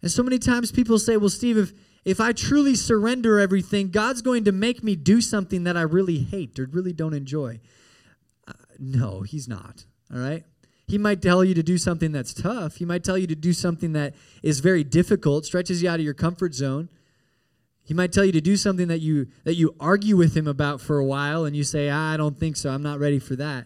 And 0.05 0.11
so 0.11 0.21
many 0.21 0.37
times 0.37 0.71
people 0.71 0.99
say, 0.99 1.17
well, 1.17 1.29
Steve, 1.29 1.57
if, 1.57 1.73
if 2.05 2.21
I 2.21 2.31
truly 2.31 2.75
surrender 2.75 3.39
everything, 3.39 3.89
God's 3.89 4.21
going 4.21 4.43
to 4.43 4.51
make 4.51 4.83
me 4.83 4.95
do 4.95 5.19
something 5.19 5.63
that 5.63 5.75
I 5.75 5.81
really 5.81 6.19
hate 6.19 6.59
or 6.59 6.67
really 6.71 6.93
don't 6.93 7.15
enjoy. 7.15 7.59
Uh, 8.47 8.53
no, 8.77 9.23
He's 9.23 9.47
not. 9.47 9.85
All 10.13 10.19
right? 10.19 10.43
He 10.87 10.99
might 10.99 11.23
tell 11.23 11.43
you 11.43 11.55
to 11.55 11.63
do 11.63 11.79
something 11.79 12.11
that's 12.11 12.35
tough. 12.35 12.75
He 12.75 12.85
might 12.85 13.03
tell 13.03 13.17
you 13.17 13.25
to 13.25 13.33
do 13.33 13.51
something 13.51 13.93
that 13.93 14.13
is 14.43 14.59
very 14.59 14.83
difficult, 14.83 15.43
stretches 15.43 15.81
you 15.81 15.89
out 15.89 15.99
of 15.99 16.05
your 16.05 16.13
comfort 16.13 16.53
zone. 16.53 16.87
He 17.83 17.95
might 17.95 18.13
tell 18.13 18.25
you 18.25 18.31
to 18.33 18.41
do 18.41 18.57
something 18.57 18.87
that 18.89 19.01
you 19.01 19.25
that 19.43 19.55
you 19.55 19.75
argue 19.79 20.17
with 20.17 20.37
him 20.37 20.47
about 20.47 20.81
for 20.81 20.99
a 20.99 21.05
while 21.05 21.45
and 21.45 21.55
you 21.55 21.63
say, 21.63 21.89
ah, 21.89 22.13
"I 22.13 22.17
don't 22.17 22.37
think 22.37 22.57
so. 22.57 22.69
I'm 22.69 22.83
not 22.83 22.99
ready 22.99 23.17
for 23.17 23.35
that." 23.37 23.65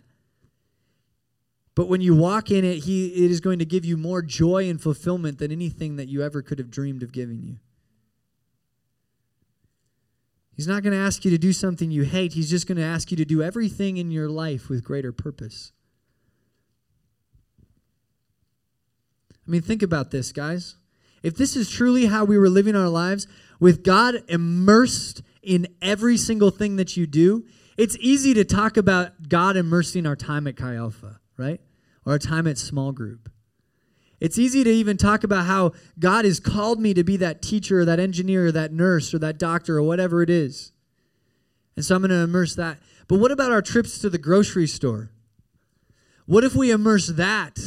But 1.80 1.88
when 1.88 2.02
you 2.02 2.14
walk 2.14 2.52
in 2.52 2.66
it, 2.66 2.80
he 2.80 3.08
it 3.24 3.32
is 3.32 3.40
going 3.40 3.60
to 3.60 3.66
give 3.66 3.86
you 3.86 3.96
more 3.96 4.22
joy 4.22 4.70
and 4.70 4.82
fulfillment 4.82 5.40
than 5.40 5.50
anything 5.50 5.96
that 5.96 6.10
you 6.10 6.22
ever 6.22 6.42
could 6.42 6.60
have 6.60 6.70
dreamed 6.70 7.04
of 7.04 7.14
giving 7.14 7.42
you. 7.42 7.56
He's 10.52 10.68
not 10.68 10.84
going 10.84 10.92
to 10.92 11.00
ask 11.00 11.24
you 11.24 11.32
to 11.32 11.38
do 11.38 11.54
something 11.54 11.90
you 11.90 12.04
hate. 12.04 12.34
He's 12.34 12.50
just 12.50 12.68
going 12.68 12.80
to 12.80 12.84
ask 12.84 13.12
you 13.12 13.16
to 13.16 13.24
do 13.24 13.42
everything 13.42 13.96
in 13.96 14.12
your 14.12 14.28
life 14.28 14.68
with 14.68 14.84
greater 14.84 15.14
purpose. 15.14 15.72
I 19.48 19.50
mean, 19.50 19.62
think 19.62 19.82
about 19.82 20.12
this, 20.12 20.34
guys. 20.34 20.76
If 21.24 21.38
this 21.38 21.56
is 21.56 21.70
truly 21.70 22.08
how 22.08 22.26
we 22.26 22.38
were 22.38 22.50
living 22.50 22.76
our 22.76 22.90
lives, 22.90 23.26
with 23.58 23.86
God 23.86 24.16
immersed 24.28 25.22
in 25.42 25.66
every 25.82 26.18
single 26.18 26.52
thing 26.52 26.76
that 26.76 26.98
you 26.98 27.08
do, 27.08 27.46
it's 27.78 27.96
easy 28.02 28.34
to 28.34 28.44
talk 28.44 28.76
about 28.76 29.30
God 29.30 29.56
immersing 29.56 30.06
our 30.06 30.18
time 30.18 30.46
at 30.46 30.58
Chi 30.58 30.76
Alpha, 30.76 31.22
right? 31.38 31.62
A 32.10 32.20
time 32.20 32.48
at 32.48 32.58
small 32.58 32.92
group. 32.92 33.30
It's 34.20 34.38
easy 34.38 34.64
to 34.64 34.70
even 34.70 34.98
talk 34.98 35.24
about 35.24 35.46
how 35.46 35.72
God 35.98 36.26
has 36.26 36.40
called 36.40 36.80
me 36.80 36.94
to 36.94 37.04
be 37.04 37.18
that 37.18 37.42
teacher 37.42 37.80
or 37.80 37.86
that 37.86 38.00
engineer 38.00 38.48
or 38.48 38.52
that 38.52 38.74
nurse 38.74 39.14
or 39.14 39.20
that 39.20 39.38
doctor 39.38 39.78
or 39.78 39.84
whatever 39.84 40.22
it 40.22 40.30
is. 40.30 40.72
And 41.76 41.86
so 41.86 41.96
I'm 41.96 42.02
going 42.02 42.10
to 42.10 42.18
immerse 42.18 42.56
that. 42.56 42.78
But 43.08 43.20
what 43.20 43.32
about 43.32 43.52
our 43.52 43.62
trips 43.62 44.00
to 44.00 44.10
the 44.10 44.18
grocery 44.18 44.68
store? 44.68 45.12
What 46.26 46.44
if 46.44 46.54
we 46.56 46.72
immerse 46.72 47.08
that 47.08 47.58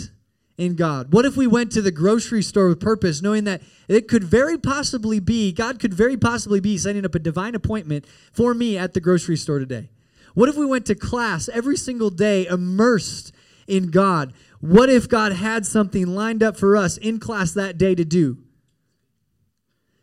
in 0.59 0.77
God? 0.77 1.13
What 1.13 1.25
if 1.25 1.37
we 1.37 1.47
went 1.47 1.73
to 1.73 1.83
the 1.83 1.91
grocery 1.91 2.43
store 2.43 2.69
with 2.69 2.79
purpose, 2.79 3.23
knowing 3.23 3.45
that 3.45 3.63
it 3.89 4.07
could 4.07 4.23
very 4.23 4.59
possibly 4.59 5.19
be, 5.19 5.51
God 5.51 5.81
could 5.81 5.95
very 5.95 6.17
possibly 6.17 6.61
be 6.61 6.77
setting 6.77 7.05
up 7.05 7.15
a 7.15 7.19
divine 7.19 7.55
appointment 7.55 8.07
for 8.33 8.53
me 8.55 8.77
at 8.77 8.93
the 8.93 9.01
grocery 9.01 9.37
store 9.37 9.59
today? 9.59 9.89
What 10.35 10.49
if 10.49 10.57
we 10.57 10.67
went 10.67 10.87
to 10.87 10.95
class 10.95 11.49
every 11.49 11.77
single 11.77 12.11
day 12.11 12.47
immersed 12.47 13.33
in 13.67 13.91
God? 13.91 14.33
What 14.61 14.89
if 14.89 15.09
God 15.09 15.33
had 15.33 15.67
something 15.67 16.07
lined 16.07 16.43
up 16.43 16.57
for 16.57 16.77
us 16.77 16.97
in 16.97 17.19
class 17.19 17.53
that 17.53 17.79
day 17.79 17.95
to 17.95 18.05
do? 18.05 18.39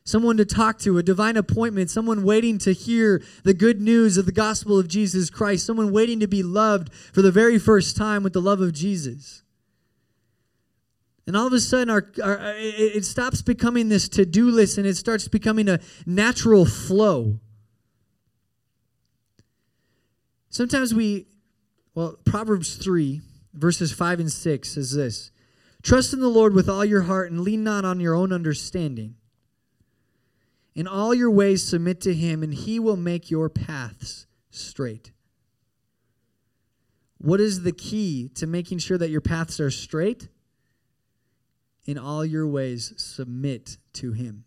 Someone 0.04 0.38
to 0.38 0.46
talk 0.46 0.80
to, 0.80 0.98
a 0.98 1.04
divine 1.04 1.38
appointment, 1.38 1.92
someone 1.92 2.24
waiting 2.24 2.58
to 2.60 2.74
hear 2.74 3.22
the 3.44 3.54
good 3.54 3.80
news 3.80 4.18
of 4.18 4.26
the 4.26 4.32
gospel 4.32 4.80
of 4.80 4.88
Jesus 4.88 5.30
Christ, 5.30 5.66
someone 5.66 5.92
waiting 5.92 6.20
to 6.20 6.28
be 6.28 6.42
loved 6.42 6.92
for 6.94 7.22
the 7.22 7.32
very 7.32 7.60
first 7.60 7.96
time 7.96 8.24
with 8.24 8.34
the 8.34 8.42
love 8.42 8.60
of 8.60 8.74
Jesus. 8.74 9.44
And 11.28 11.38
all 11.38 11.46
of 11.46 11.54
a 11.54 11.60
sudden, 11.60 11.92
our, 11.92 12.08
our 12.24 12.56
it 12.58 13.06
stops 13.06 13.44
becoming 13.44 13.90
this 13.90 14.10
to 14.10 14.26
do 14.26 14.50
list 14.50 14.80
and 14.80 14.88
it 14.88 14.98
starts 14.98 15.28
becoming 15.28 15.70
a 15.70 15.80
natural 16.08 16.66
flow. 16.66 17.40
Sometimes 20.50 20.92
we, 20.92 21.28
well, 21.94 22.18
Proverbs 22.26 22.78
3, 22.78 23.22
verses 23.60 23.92
5 23.92 24.22
and 24.22 24.32
6 24.32 24.70
says 24.70 24.94
this 24.94 25.32
Trust 25.82 26.14
in 26.14 26.20
the 26.20 26.28
Lord 26.28 26.54
with 26.54 26.70
all 26.70 26.84
your 26.84 27.04
heart 27.04 27.32
and 27.32 27.42
lean 27.42 27.64
not 27.64 27.86
on 27.86 28.00
your 28.00 28.16
own 28.16 28.34
understanding. 28.34 29.16
In 30.76 30.88
all 30.88 31.14
your 31.14 31.32
ways, 31.32 31.64
submit 31.64 32.00
to 32.02 32.14
him, 32.14 32.44
and 32.44 32.54
he 32.54 32.80
will 32.80 32.96
make 32.96 33.30
your 33.30 33.50
paths 33.50 34.28
straight. 34.50 35.12
What 37.18 37.42
is 37.42 37.64
the 37.64 37.74
key 37.74 38.30
to 38.36 38.48
making 38.48 38.78
sure 38.80 38.98
that 38.98 39.10
your 39.10 39.22
paths 39.22 39.60
are 39.60 39.72
straight? 39.72 40.30
In 41.86 41.98
all 41.98 42.24
your 42.24 42.48
ways, 42.48 42.94
submit 42.98 43.78
to 43.94 44.14
him. 44.14 44.46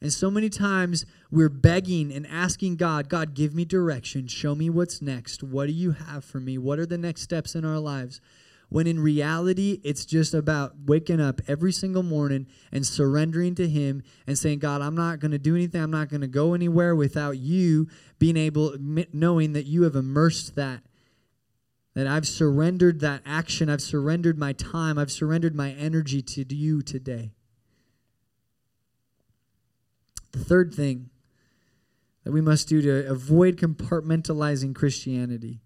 And 0.00 0.12
so 0.12 0.30
many 0.30 0.48
times 0.48 1.04
we're 1.30 1.48
begging 1.48 2.12
and 2.12 2.26
asking 2.26 2.76
God, 2.76 3.08
God, 3.08 3.34
give 3.34 3.54
me 3.54 3.64
direction. 3.64 4.28
Show 4.28 4.54
me 4.54 4.70
what's 4.70 5.02
next. 5.02 5.42
What 5.42 5.66
do 5.66 5.72
you 5.72 5.92
have 5.92 6.24
for 6.24 6.38
me? 6.38 6.56
What 6.56 6.78
are 6.78 6.86
the 6.86 6.98
next 6.98 7.22
steps 7.22 7.54
in 7.54 7.64
our 7.64 7.78
lives? 7.78 8.20
When 8.68 8.86
in 8.86 9.00
reality, 9.00 9.80
it's 9.82 10.04
just 10.04 10.34
about 10.34 10.74
waking 10.86 11.20
up 11.20 11.40
every 11.48 11.72
single 11.72 12.02
morning 12.02 12.46
and 12.70 12.86
surrendering 12.86 13.54
to 13.56 13.66
Him 13.66 14.02
and 14.26 14.38
saying, 14.38 14.58
God, 14.58 14.82
I'm 14.82 14.94
not 14.94 15.20
going 15.20 15.30
to 15.30 15.38
do 15.38 15.56
anything. 15.56 15.82
I'm 15.82 15.90
not 15.90 16.10
going 16.10 16.20
to 16.20 16.26
go 16.26 16.54
anywhere 16.54 16.94
without 16.94 17.38
you 17.38 17.88
being 18.18 18.36
able, 18.36 18.76
knowing 18.78 19.54
that 19.54 19.66
you 19.66 19.84
have 19.84 19.96
immersed 19.96 20.54
that 20.56 20.82
that 21.94 22.06
I've 22.06 22.28
surrendered 22.28 23.00
that 23.00 23.22
action, 23.26 23.68
I've 23.68 23.80
surrendered 23.80 24.38
my 24.38 24.52
time, 24.52 24.98
I've 24.98 25.10
surrendered 25.10 25.56
my 25.56 25.72
energy 25.72 26.22
to 26.22 26.54
you 26.54 26.80
today. 26.80 27.32
The 30.32 30.38
third 30.38 30.74
thing 30.74 31.10
that 32.24 32.32
we 32.32 32.40
must 32.40 32.68
do 32.68 32.82
to 32.82 33.08
avoid 33.08 33.56
compartmentalizing 33.56 34.74
Christianity 34.74 35.60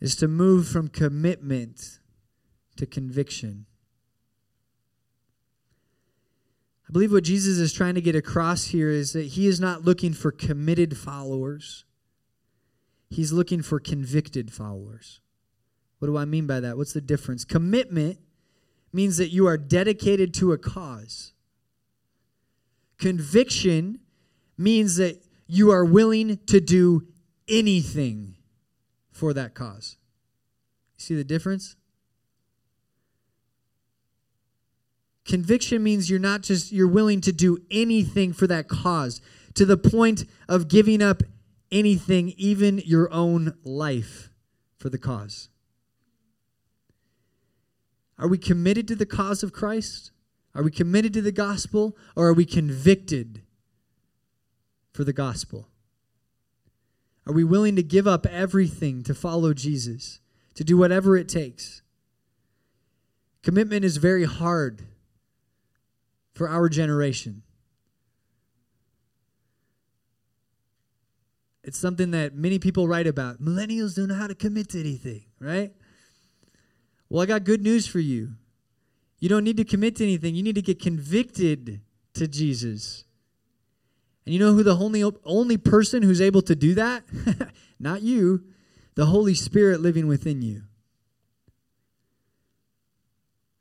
is 0.00 0.16
to 0.16 0.28
move 0.28 0.66
from 0.66 0.88
commitment 0.88 1.98
to 2.76 2.86
conviction. 2.86 3.66
I 6.88 6.92
believe 6.92 7.12
what 7.12 7.22
Jesus 7.22 7.58
is 7.58 7.72
trying 7.72 7.94
to 7.94 8.00
get 8.00 8.16
across 8.16 8.66
here 8.66 8.88
is 8.88 9.12
that 9.12 9.26
he 9.26 9.46
is 9.46 9.60
not 9.60 9.84
looking 9.84 10.12
for 10.12 10.32
committed 10.32 10.96
followers. 10.96 11.84
He's 13.10 13.32
looking 13.32 13.62
for 13.62 13.78
convicted 13.78 14.52
followers. 14.52 15.20
What 15.98 16.08
do 16.08 16.16
I 16.16 16.24
mean 16.24 16.46
by 16.46 16.60
that? 16.60 16.76
What's 16.76 16.94
the 16.94 17.00
difference? 17.00 17.44
Commitment 17.44 18.18
means 18.92 19.18
that 19.18 19.28
you 19.28 19.46
are 19.46 19.58
dedicated 19.58 20.32
to 20.34 20.52
a 20.52 20.58
cause. 20.58 21.32
Conviction 23.00 23.98
means 24.58 24.96
that 24.96 25.24
you 25.46 25.70
are 25.70 25.86
willing 25.86 26.38
to 26.46 26.60
do 26.60 27.08
anything 27.48 28.36
for 29.10 29.32
that 29.32 29.54
cause. 29.54 29.96
See 30.98 31.14
the 31.14 31.24
difference? 31.24 31.76
Conviction 35.24 35.82
means 35.82 36.10
you're 36.10 36.18
not 36.20 36.42
just 36.42 36.72
you're 36.72 36.86
willing 36.86 37.22
to 37.22 37.32
do 37.32 37.58
anything 37.70 38.34
for 38.34 38.46
that 38.46 38.68
cause 38.68 39.22
to 39.54 39.64
the 39.64 39.78
point 39.78 40.24
of 40.46 40.68
giving 40.68 41.00
up 41.00 41.22
anything, 41.72 42.34
even 42.36 42.82
your 42.84 43.10
own 43.12 43.54
life 43.64 44.28
for 44.76 44.90
the 44.90 44.98
cause. 44.98 45.48
Are 48.18 48.28
we 48.28 48.36
committed 48.36 48.86
to 48.88 48.94
the 48.94 49.06
cause 49.06 49.42
of 49.42 49.54
Christ? 49.54 50.10
Are 50.54 50.62
we 50.62 50.70
committed 50.70 51.12
to 51.14 51.22
the 51.22 51.32
gospel 51.32 51.96
or 52.16 52.28
are 52.28 52.34
we 52.34 52.44
convicted 52.44 53.42
for 54.92 55.04
the 55.04 55.12
gospel? 55.12 55.68
Are 57.26 57.32
we 57.32 57.44
willing 57.44 57.76
to 57.76 57.82
give 57.82 58.06
up 58.06 58.26
everything 58.26 59.02
to 59.04 59.14
follow 59.14 59.54
Jesus, 59.54 60.20
to 60.54 60.64
do 60.64 60.76
whatever 60.76 61.16
it 61.16 61.28
takes? 61.28 61.82
Commitment 63.42 63.84
is 63.84 63.98
very 63.98 64.24
hard 64.24 64.82
for 66.32 66.48
our 66.48 66.68
generation. 66.68 67.42
It's 71.62 71.78
something 71.78 72.10
that 72.10 72.34
many 72.34 72.58
people 72.58 72.88
write 72.88 73.06
about. 73.06 73.40
Millennials 73.40 73.94
don't 73.94 74.08
know 74.08 74.14
how 74.14 74.26
to 74.26 74.34
commit 74.34 74.70
to 74.70 74.80
anything, 74.80 75.24
right? 75.38 75.72
Well, 77.08 77.22
I 77.22 77.26
got 77.26 77.44
good 77.44 77.62
news 77.62 77.86
for 77.86 78.00
you. 78.00 78.30
You 79.20 79.28
don't 79.28 79.44
need 79.44 79.58
to 79.58 79.64
commit 79.64 79.96
to 79.96 80.04
anything. 80.04 80.34
You 80.34 80.42
need 80.42 80.54
to 80.54 80.62
get 80.62 80.80
convicted 80.80 81.82
to 82.14 82.26
Jesus. 82.26 83.04
And 84.24 84.34
you 84.34 84.40
know 84.40 84.54
who 84.54 84.62
the 84.62 84.76
only, 84.76 85.04
only 85.24 85.56
person 85.58 86.02
who's 86.02 86.20
able 86.20 86.42
to 86.42 86.56
do 86.56 86.74
that? 86.74 87.04
Not 87.78 88.02
you, 88.02 88.44
the 88.94 89.06
Holy 89.06 89.34
Spirit 89.34 89.80
living 89.80 90.06
within 90.06 90.42
you. 90.42 90.62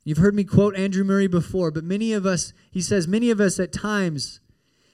You've 0.06 0.18
heard 0.18 0.34
me 0.34 0.46
quote 0.46 0.78
Andrew 0.78 1.04
Murray 1.04 1.28
before, 1.28 1.72
but 1.72 1.84
many 1.84 2.14
of 2.14 2.26
us, 2.26 2.54
he 2.72 2.82
says, 2.82 3.08
many 3.08 3.30
of 3.30 3.42
us 3.42 3.60
at 3.60 3.74
times 3.74 4.40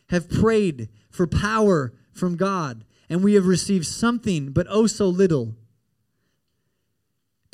have 0.09 0.29
prayed 0.29 0.89
for 1.09 1.27
power 1.27 1.93
from 2.11 2.35
God, 2.35 2.83
and 3.07 3.23
we 3.23 3.35
have 3.35 3.45
received 3.45 3.85
something, 3.85 4.51
but 4.51 4.67
oh 4.69 4.87
so 4.87 5.07
little 5.07 5.55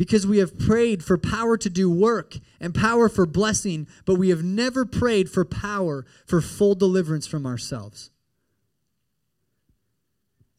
because 0.01 0.25
we 0.25 0.39
have 0.39 0.57
prayed 0.57 1.03
for 1.03 1.15
power 1.15 1.55
to 1.55 1.69
do 1.69 1.87
work 1.87 2.39
and 2.59 2.73
power 2.73 3.07
for 3.07 3.27
blessing, 3.27 3.87
but 4.03 4.15
we 4.15 4.29
have 4.29 4.43
never 4.43 4.83
prayed 4.83 5.29
for 5.29 5.45
power 5.45 6.07
for 6.25 6.41
full 6.41 6.73
deliverance 6.73 7.27
from 7.27 7.45
ourselves. 7.45 8.09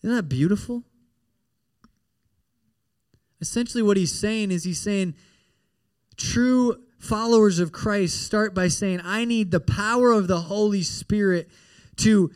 Isn't 0.01 0.15
that 0.15 0.29
beautiful? 0.29 0.85
Essentially, 3.41 3.83
what 3.83 3.97
he's 3.97 4.17
saying 4.17 4.53
is 4.53 4.63
he's 4.63 4.81
saying 4.81 5.17
true 6.17 6.77
followers 7.01 7.59
of 7.59 7.73
Christ 7.73 8.23
start 8.23 8.55
by 8.55 8.69
saying, 8.69 9.01
I 9.03 9.25
need 9.25 9.51
the 9.51 9.59
power 9.59 10.13
of 10.13 10.29
the 10.29 10.43
Holy 10.43 10.85
Spirit 10.85 11.51
to 11.97 12.31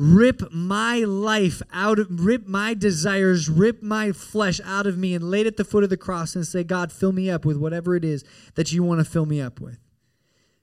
rip 0.00 0.52
my 0.52 1.00
life 1.00 1.60
out 1.72 1.98
of 1.98 2.24
rip 2.24 2.46
my 2.46 2.72
desires 2.72 3.50
rip 3.50 3.82
my 3.82 4.12
flesh 4.12 4.60
out 4.64 4.86
of 4.86 4.96
me 4.96 5.12
and 5.12 5.28
lay 5.28 5.40
it 5.40 5.46
at 5.48 5.56
the 5.56 5.64
foot 5.64 5.82
of 5.82 5.90
the 5.90 5.96
cross 5.96 6.36
and 6.36 6.46
say 6.46 6.62
god 6.62 6.92
fill 6.92 7.10
me 7.10 7.28
up 7.28 7.44
with 7.44 7.56
whatever 7.56 7.96
it 7.96 8.04
is 8.04 8.22
that 8.54 8.70
you 8.70 8.84
want 8.84 9.00
to 9.00 9.04
fill 9.04 9.26
me 9.26 9.40
up 9.40 9.60
with. 9.60 9.80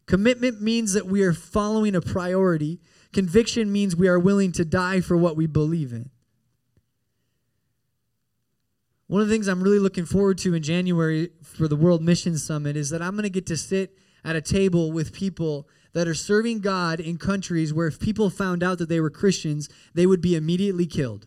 Commitment 0.06 0.62
means 0.62 0.93
that 0.93 1.08
we 1.08 1.21
are 1.21 1.34
following 1.34 1.95
a 1.95 2.02
priority. 2.02 2.80
Conviction 3.12 3.71
means 3.71 3.95
we 3.95 4.08
are 4.08 4.19
willing 4.19 4.52
to 4.54 4.63
die 4.63 5.02
for 5.02 5.17
what 5.17 5.36
we 5.36 5.48
believe 5.48 5.91
in. 5.91 6.12
One 9.08 9.21
of 9.21 9.28
the 9.28 9.34
things 9.34 9.48
i'm 9.48 9.62
really 9.62 9.80
looking 9.80 10.06
forward 10.06 10.38
to 10.39 10.56
in 10.56 10.63
january 10.63 11.30
for 11.43 11.67
the 11.67 11.76
world 11.76 12.02
mission 12.02 12.38
summit 12.39 12.76
is 12.76 12.89
that 12.89 13.04
i'm 13.04 13.12
going 13.12 13.21
to 13.24 13.30
get 13.30 13.45
to 13.45 13.56
sit 13.56 13.95
at 14.24 14.36
a 14.36 14.41
table 14.41 14.91
with 14.91 15.13
people 15.13 15.67
that 15.95 16.10
are 16.10 16.13
serving 16.13 16.60
God 16.60 16.99
in 16.99 17.17
countries 17.17 17.73
where 17.73 17.88
if 17.88 18.01
people 18.01 18.29
found 18.29 18.62
out 18.62 18.79
that 18.79 18.89
they 18.89 18.99
were 18.99 19.10
Christians, 19.10 19.69
they 19.93 20.05
would 20.05 20.19
be 20.19 20.36
immediately 20.36 20.86
killed. 20.86 21.25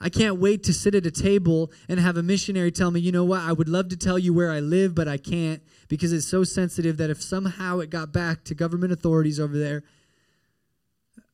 I 0.00 0.08
can't 0.08 0.38
wait 0.38 0.62
to 0.62 0.72
sit 0.72 0.94
at 0.94 1.04
a 1.04 1.10
table 1.10 1.70
and 1.90 2.00
have 2.00 2.16
a 2.16 2.22
missionary 2.22 2.72
tell 2.72 2.90
me, 2.90 3.00
you 3.00 3.12
know 3.12 3.24
what, 3.24 3.40
I 3.42 3.52
would 3.52 3.68
love 3.68 3.90
to 3.90 3.98
tell 3.98 4.18
you 4.18 4.32
where 4.32 4.50
I 4.50 4.60
live, 4.60 4.94
but 4.94 5.06
I 5.06 5.18
can't 5.18 5.62
because 5.88 6.10
it's 6.10 6.26
so 6.26 6.42
sensitive 6.42 6.96
that 6.96 7.10
if 7.10 7.20
somehow 7.20 7.80
it 7.80 7.90
got 7.90 8.14
back 8.14 8.44
to 8.44 8.54
government 8.54 8.94
authorities 8.94 9.38
over 9.38 9.58
there, 9.58 9.82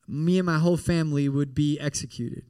me 0.09 0.37
and 0.37 0.45
my 0.45 0.59
whole 0.59 0.77
family 0.77 1.29
would 1.29 1.55
be 1.55 1.79
executed. 1.79 2.43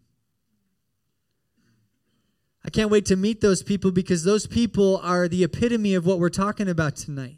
I 2.63 2.71
can't 2.71 2.89
wait 2.89 3.05
to 3.05 3.15
meet 3.15 3.41
those 3.41 3.61
people 3.61 3.91
because 3.91 4.23
those 4.23 4.47
people 4.47 4.97
are 5.03 5.27
the 5.27 5.43
epitome 5.43 5.93
of 5.93 6.07
what 6.07 6.17
we're 6.17 6.29
talking 6.29 6.67
about 6.67 6.95
tonight. 6.95 7.37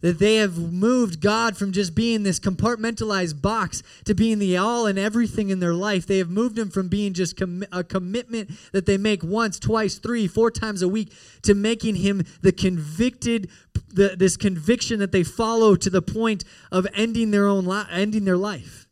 That 0.00 0.18
they 0.18 0.36
have 0.36 0.56
moved 0.56 1.20
God 1.20 1.56
from 1.56 1.72
just 1.72 1.94
being 1.94 2.22
this 2.22 2.38
compartmentalized 2.38 3.42
box 3.42 3.82
to 4.04 4.14
being 4.14 4.38
the 4.38 4.56
all 4.56 4.86
and 4.86 4.98
everything 4.98 5.50
in 5.50 5.60
their 5.60 5.74
life. 5.74 6.06
They 6.06 6.18
have 6.18 6.30
moved 6.30 6.58
him 6.58 6.70
from 6.70 6.88
being 6.88 7.14
just 7.14 7.36
com- 7.36 7.64
a 7.72 7.82
commitment 7.82 8.50
that 8.72 8.86
they 8.86 8.96
make 8.96 9.22
once, 9.24 9.58
twice, 9.58 9.98
three, 9.98 10.26
four 10.28 10.50
times 10.50 10.82
a 10.82 10.88
week 10.88 11.12
to 11.42 11.54
making 11.54 11.96
him 11.96 12.24
the 12.42 12.52
convicted, 12.52 13.50
the, 13.88 14.14
this 14.16 14.36
conviction 14.36 15.00
that 15.00 15.12
they 15.12 15.24
follow 15.24 15.74
to 15.74 15.90
the 15.90 16.02
point 16.02 16.44
of 16.70 16.86
ending 16.94 17.30
their 17.30 17.46
own 17.46 17.64
li- 17.64 17.86
ending 17.90 18.24
their 18.24 18.36
life. 18.36 18.86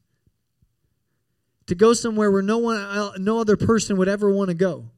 To 1.66 1.74
go 1.74 1.94
somewhere 1.94 2.30
where 2.30 2.42
no 2.42 2.58
one, 2.58 3.22
no 3.22 3.40
other 3.40 3.56
person 3.56 3.96
would 3.96 4.08
ever 4.08 4.30
want 4.30 4.48
to 4.48 4.54
go. 4.54 4.90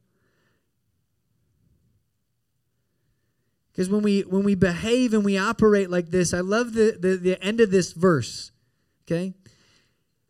Because 3.79 3.91
when 3.91 4.03
we 4.03 4.23
when 4.23 4.43
we 4.43 4.57
behave 4.57 5.15
and 5.15 5.25
we 5.25 5.39
operate 5.39 5.89
like 5.89 6.11
this, 6.11 6.35
I 6.35 6.41
love 6.41 6.73
the, 6.73 6.99
the, 6.99 7.17
the 7.17 7.41
end 7.41 7.61
of 7.61 7.71
this 7.71 7.93
verse, 7.93 8.51
okay? 9.07 9.35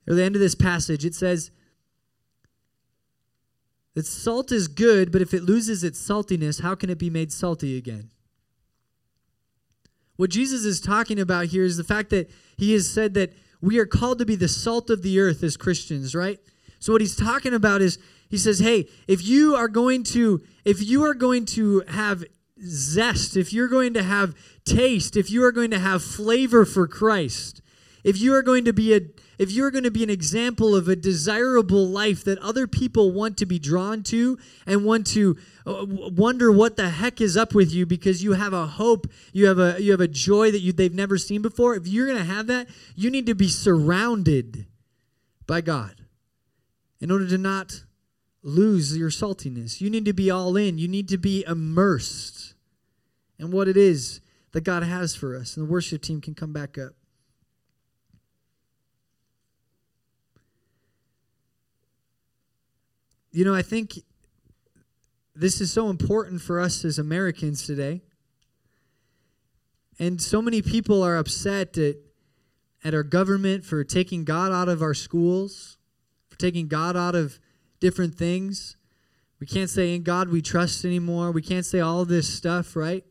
Or 0.07 0.15
the 0.15 0.23
end 0.23 0.37
of 0.37 0.41
this 0.43 0.55
passage. 0.55 1.03
It 1.03 1.15
says 1.15 1.51
that 3.95 4.05
salt 4.05 4.53
is 4.53 4.69
good, 4.69 5.11
but 5.11 5.23
if 5.23 5.33
it 5.33 5.45
loses 5.45 5.83
its 5.83 5.99
saltiness, 5.99 6.61
how 6.61 6.75
can 6.75 6.91
it 6.91 6.99
be 6.99 7.09
made 7.09 7.33
salty 7.33 7.79
again? 7.79 8.11
What 10.17 10.29
Jesus 10.29 10.67
is 10.67 10.79
talking 10.79 11.19
about 11.19 11.47
here 11.47 11.65
is 11.65 11.79
the 11.79 11.85
fact 11.85 12.11
that 12.11 12.31
he 12.59 12.75
has 12.75 12.87
said 12.87 13.15
that 13.15 13.33
we 13.63 13.79
are 13.79 13.87
called 13.87 14.19
to 14.19 14.27
be 14.27 14.37
the 14.37 14.47
salt 14.47 14.91
of 14.91 15.01
the 15.01 15.19
earth 15.21 15.43
as 15.43 15.57
Christians, 15.57 16.15
right? 16.15 16.39
So 16.81 16.93
what 16.93 17.01
he's 17.01 17.17
talking 17.17 17.55
about 17.55 17.81
is 17.81 17.99
he 18.29 18.37
says, 18.37 18.59
"Hey, 18.59 18.91
if 19.07 19.27
you 19.27 19.57
are 19.57 19.69
going 19.69 20.03
to 20.05 20.43
if 20.67 20.87
you 20.87 21.03
are 21.05 21.15
going 21.15 21.47
to 21.47 21.83
have 21.89 22.25
zest, 22.65 23.37
if 23.37 23.53
you're 23.53 23.69
going 23.69 23.95
to 23.95 24.03
have 24.03 24.35
taste, 24.65 25.17
if 25.17 25.31
you 25.31 25.45
are 25.45 25.53
going 25.53 25.71
to 25.71 25.79
have 25.79 26.03
flavor 26.03 26.65
for 26.65 26.87
Christ, 26.87 27.63
if 28.05 28.21
you 28.21 28.35
are 28.35 28.43
going 28.43 28.65
to 28.65 28.73
be 28.73 28.95
a 28.95 29.01
if 29.39 29.53
you're 29.53 29.71
going 29.71 29.85
to 29.85 29.91
be 29.91 30.03
an 30.03 30.11
example 30.11 30.75
of 30.75 30.89
a 30.89 30.97
desirable 30.97 31.87
life 31.87 32.25
that 32.25 32.39
other 32.41 32.67
people 32.67 33.13
want 33.13 33.37
to 33.37 33.47
be 33.47 33.59
drawn 33.59 34.03
to 34.03 34.37
and 34.67 34.85
want 34.85 35.07
to 35.09 35.37
uh, 35.65 35.85
wonder 35.87 36.51
what 36.51 36.77
the 36.77 36.91
heck 36.91 37.21
is 37.21 37.37
up 37.37 37.55
with 37.55 37.73
you 37.73 37.87
because 37.87 38.23
you 38.23 38.33
have 38.33 38.53
a 38.53 38.67
hope, 38.67 39.07
you 39.33 39.47
have 39.47 39.61
a 39.61 39.77
you 39.81 39.93
have 39.93 40.01
a 40.01 40.09
joy 40.09 40.51
that 40.51 40.61
you 40.61 40.73
they've 40.73 40.93
never 40.93 41.19
seen 41.19 41.41
before. 41.41 41.77
If 41.77 41.87
you're 41.87 42.07
going 42.07 42.19
to 42.19 42.25
have 42.25 42.49
that, 42.49 42.69
you 42.97 43.11
need 43.11 43.27
to 43.27 43.35
be 43.35 43.49
surrounded 43.49 44.67
by 45.47 45.61
God 45.61 46.05
in 47.01 47.11
order 47.11 47.29
to 47.29 47.39
not 47.39 47.85
lose 48.43 48.97
your 48.97 49.11
saltiness. 49.11 49.81
You 49.81 49.91
need 49.91 50.05
to 50.05 50.13
be 50.13 50.31
all 50.31 50.57
in. 50.57 50.79
You 50.79 50.89
need 50.89 51.09
to 51.09 51.19
be 51.19 51.45
immersed 51.47 52.55
in 53.39 53.51
what 53.51 53.69
it 53.69 53.77
is 53.77 54.21
that 54.53 54.65
God 54.65 54.83
has 54.83 55.15
for 55.15 55.37
us. 55.37 55.57
And 55.57 55.67
the 55.67 55.71
worship 55.71 56.03
team 56.03 56.21
can 56.21 56.35
come 56.35 56.53
back 56.53 56.79
up. 56.79 56.93
You 63.31 63.45
know, 63.45 63.55
I 63.55 63.63
think 63.63 63.99
this 65.35 65.61
is 65.61 65.71
so 65.71 65.91
important 65.91 66.41
for 66.41 66.59
us 66.59 66.85
as 66.85 66.99
Americans 66.99 67.67
today. 67.67 68.03
And 69.99 70.21
so 70.21 70.41
many 70.41 70.63
people 70.63 71.03
are 71.03 71.17
upset 71.17 71.77
at, 71.77 71.97
at 72.83 72.95
our 72.95 73.03
government 73.03 73.65
for 73.65 73.85
taking 73.85 74.25
God 74.25 74.51
out 74.51 74.69
of 74.69 74.81
our 74.81 74.95
schools, 74.95 75.77
for 76.29 76.39
taking 76.39 76.69
God 76.69 76.97
out 76.97 77.15
of 77.15 77.39
different 77.81 78.15
things. 78.15 78.77
We 79.41 79.47
can't 79.47 79.71
say, 79.71 79.95
In 79.95 80.03
God 80.03 80.29
we 80.29 80.43
trust 80.43 80.85
anymore. 80.85 81.31
We 81.31 81.43
can't 81.43 81.67
say 81.67 81.81
all 81.81 82.05
this 82.05 82.33
stuff, 82.33 82.77
right? 82.77 83.05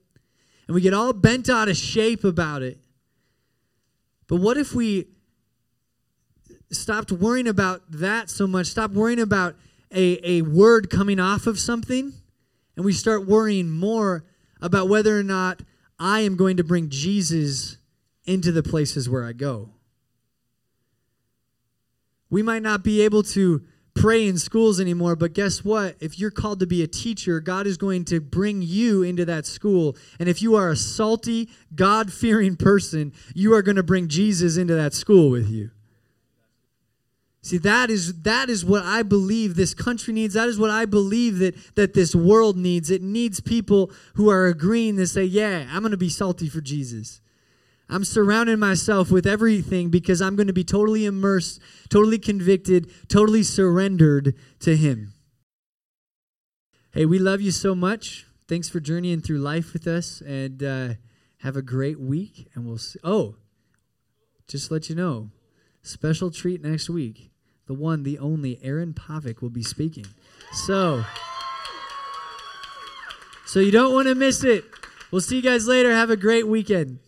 And 0.68 0.76
we 0.76 0.82
get 0.82 0.94
all 0.94 1.14
bent 1.14 1.50
out 1.50 1.70
of 1.70 1.78
shape 1.78 2.24
about 2.24 2.62
it. 2.62 2.78
But 4.28 4.38
what 4.38 4.58
if 4.58 4.74
we 4.74 5.08
stopped 6.72 7.12
worrying 7.12 7.48
about 7.48 7.82
that 7.90 8.30
so 8.30 8.46
much, 8.46 8.68
stop 8.68 8.92
worrying 8.92 9.22
about 9.22 9.56
a, 9.92 10.20
a 10.30 10.42
word 10.42 10.90
coming 10.90 11.20
off 11.20 11.48
of 11.48 11.60
something, 11.60 12.14
and 12.76 12.86
we 12.86 12.92
start 12.92 13.26
worrying 13.26 13.70
more 13.70 14.26
about 14.62 14.90
whether 14.90 15.18
or 15.18 15.24
not 15.24 15.62
I 16.00 16.22
am 16.22 16.36
going 16.36 16.58
to 16.58 16.64
bring 16.64 16.90
Jesus 16.90 17.78
into 18.26 18.52
the 18.52 18.62
places 18.62 19.10
where 19.10 19.24
I 19.24 19.32
go? 19.32 19.70
We 22.30 22.44
might 22.44 22.62
not 22.62 22.84
be 22.84 23.02
able 23.02 23.24
to 23.24 23.64
pray 23.98 24.28
in 24.28 24.38
schools 24.38 24.80
anymore, 24.80 25.16
but 25.16 25.34
guess 25.34 25.66
what? 25.66 25.96
If 26.00 26.20
you're 26.20 26.32
called 26.32 26.60
to 26.60 26.68
be 26.68 26.84
a 26.84 26.88
teacher, 26.88 27.40
God 27.40 27.66
is 27.66 27.78
going 27.78 28.06
to 28.06 28.22
bring 28.22 28.62
you 28.62 29.04
into 29.04 29.26
that 29.26 29.46
school. 29.46 29.98
And 30.20 30.30
if 30.30 30.42
you 30.42 30.56
are 30.56 30.70
a 30.70 30.76
salty, 30.76 31.50
God 31.74 32.14
fearing 32.14 32.56
person, 32.56 33.12
you 33.34 33.54
are 33.54 33.62
going 33.62 33.76
to 33.76 33.84
bring 33.84 34.08
Jesus 34.08 34.56
into 34.56 34.76
that 34.76 34.94
school 34.94 35.32
with 35.32 35.50
you. 35.50 35.72
See, 37.42 37.58
that 37.60 37.90
is 37.90 38.24
that 38.24 38.50
is 38.50 38.66
what 38.66 38.84
I 38.84 39.04
believe 39.04 39.56
this 39.56 39.74
country 39.74 40.14
needs. 40.14 40.34
That 40.34 40.50
is 40.50 40.60
what 40.60 40.70
I 40.70 40.86
believe 40.86 41.40
that 41.40 41.76
that 41.76 41.94
this 41.94 42.14
world 42.14 42.58
needs. 42.58 42.92
It 42.92 43.02
needs 43.02 43.40
people 43.40 43.92
who 44.16 44.30
are 44.30 44.48
agreeing 44.48 44.98
to 44.98 45.08
say, 45.08 45.24
"Yeah, 45.24 45.66
I'm 45.72 45.80
going 45.80 45.92
to 45.92 45.98
be 45.98 46.10
salty 46.10 46.50
for 46.50 46.60
Jesus." 46.60 47.22
I'm 47.90 48.04
surrounding 48.04 48.60
myself 48.60 49.12
with 49.12 49.26
everything 49.26 49.90
because 49.90 50.22
I'm 50.22 50.36
going 50.36 50.48
to 50.48 50.54
be 50.54 50.64
totally 50.64 51.06
immersed, 51.06 51.62
totally 51.90 52.20
convicted, 52.20 52.92
totally 53.08 53.44
surrendered 53.44 54.36
to 54.60 54.76
Him. 54.76 55.14
Hey, 56.92 57.06
we 57.06 57.20
love 57.20 57.42
you 57.42 57.52
so 57.52 57.76
much. 57.76 58.26
Thanks 58.48 58.70
for 58.70 58.80
journeying 58.80 59.22
through 59.22 59.40
life 59.40 59.74
with 59.74 59.88
us 59.88 60.22
and 60.22 60.64
uh, 60.64 60.90
have 61.40 61.56
a 61.56 61.62
great 61.62 62.00
week. 62.00 62.50
And 62.54 62.66
we'll 62.66 62.78
see. 62.78 63.00
Oh, 63.04 63.36
just 64.48 64.72
let 64.72 64.90
you 64.90 64.96
know 64.96 65.30
special 65.82 66.32
treat 66.32 66.62
next 66.62 66.90
week. 66.90 67.32
The 67.68 67.74
one, 67.74 68.04
the 68.04 68.20
only 68.20 68.60
Aaron 68.64 68.94
Pavic 68.94 69.42
will 69.42 69.50
be 69.50 69.64
speaking. 69.64 70.06
So, 70.54 71.04
so 73.46 73.60
you 73.60 73.72
don't 73.72 73.94
want 73.94 74.08
to 74.08 74.16
miss 74.16 74.44
it. 74.44 74.64
We'll 75.12 75.22
see 75.22 75.38
you 75.38 75.42
guys 75.42 75.68
later. 75.68 75.92
Have 75.92 76.10
a 76.10 76.18
great 76.18 76.48
weekend. 76.48 77.00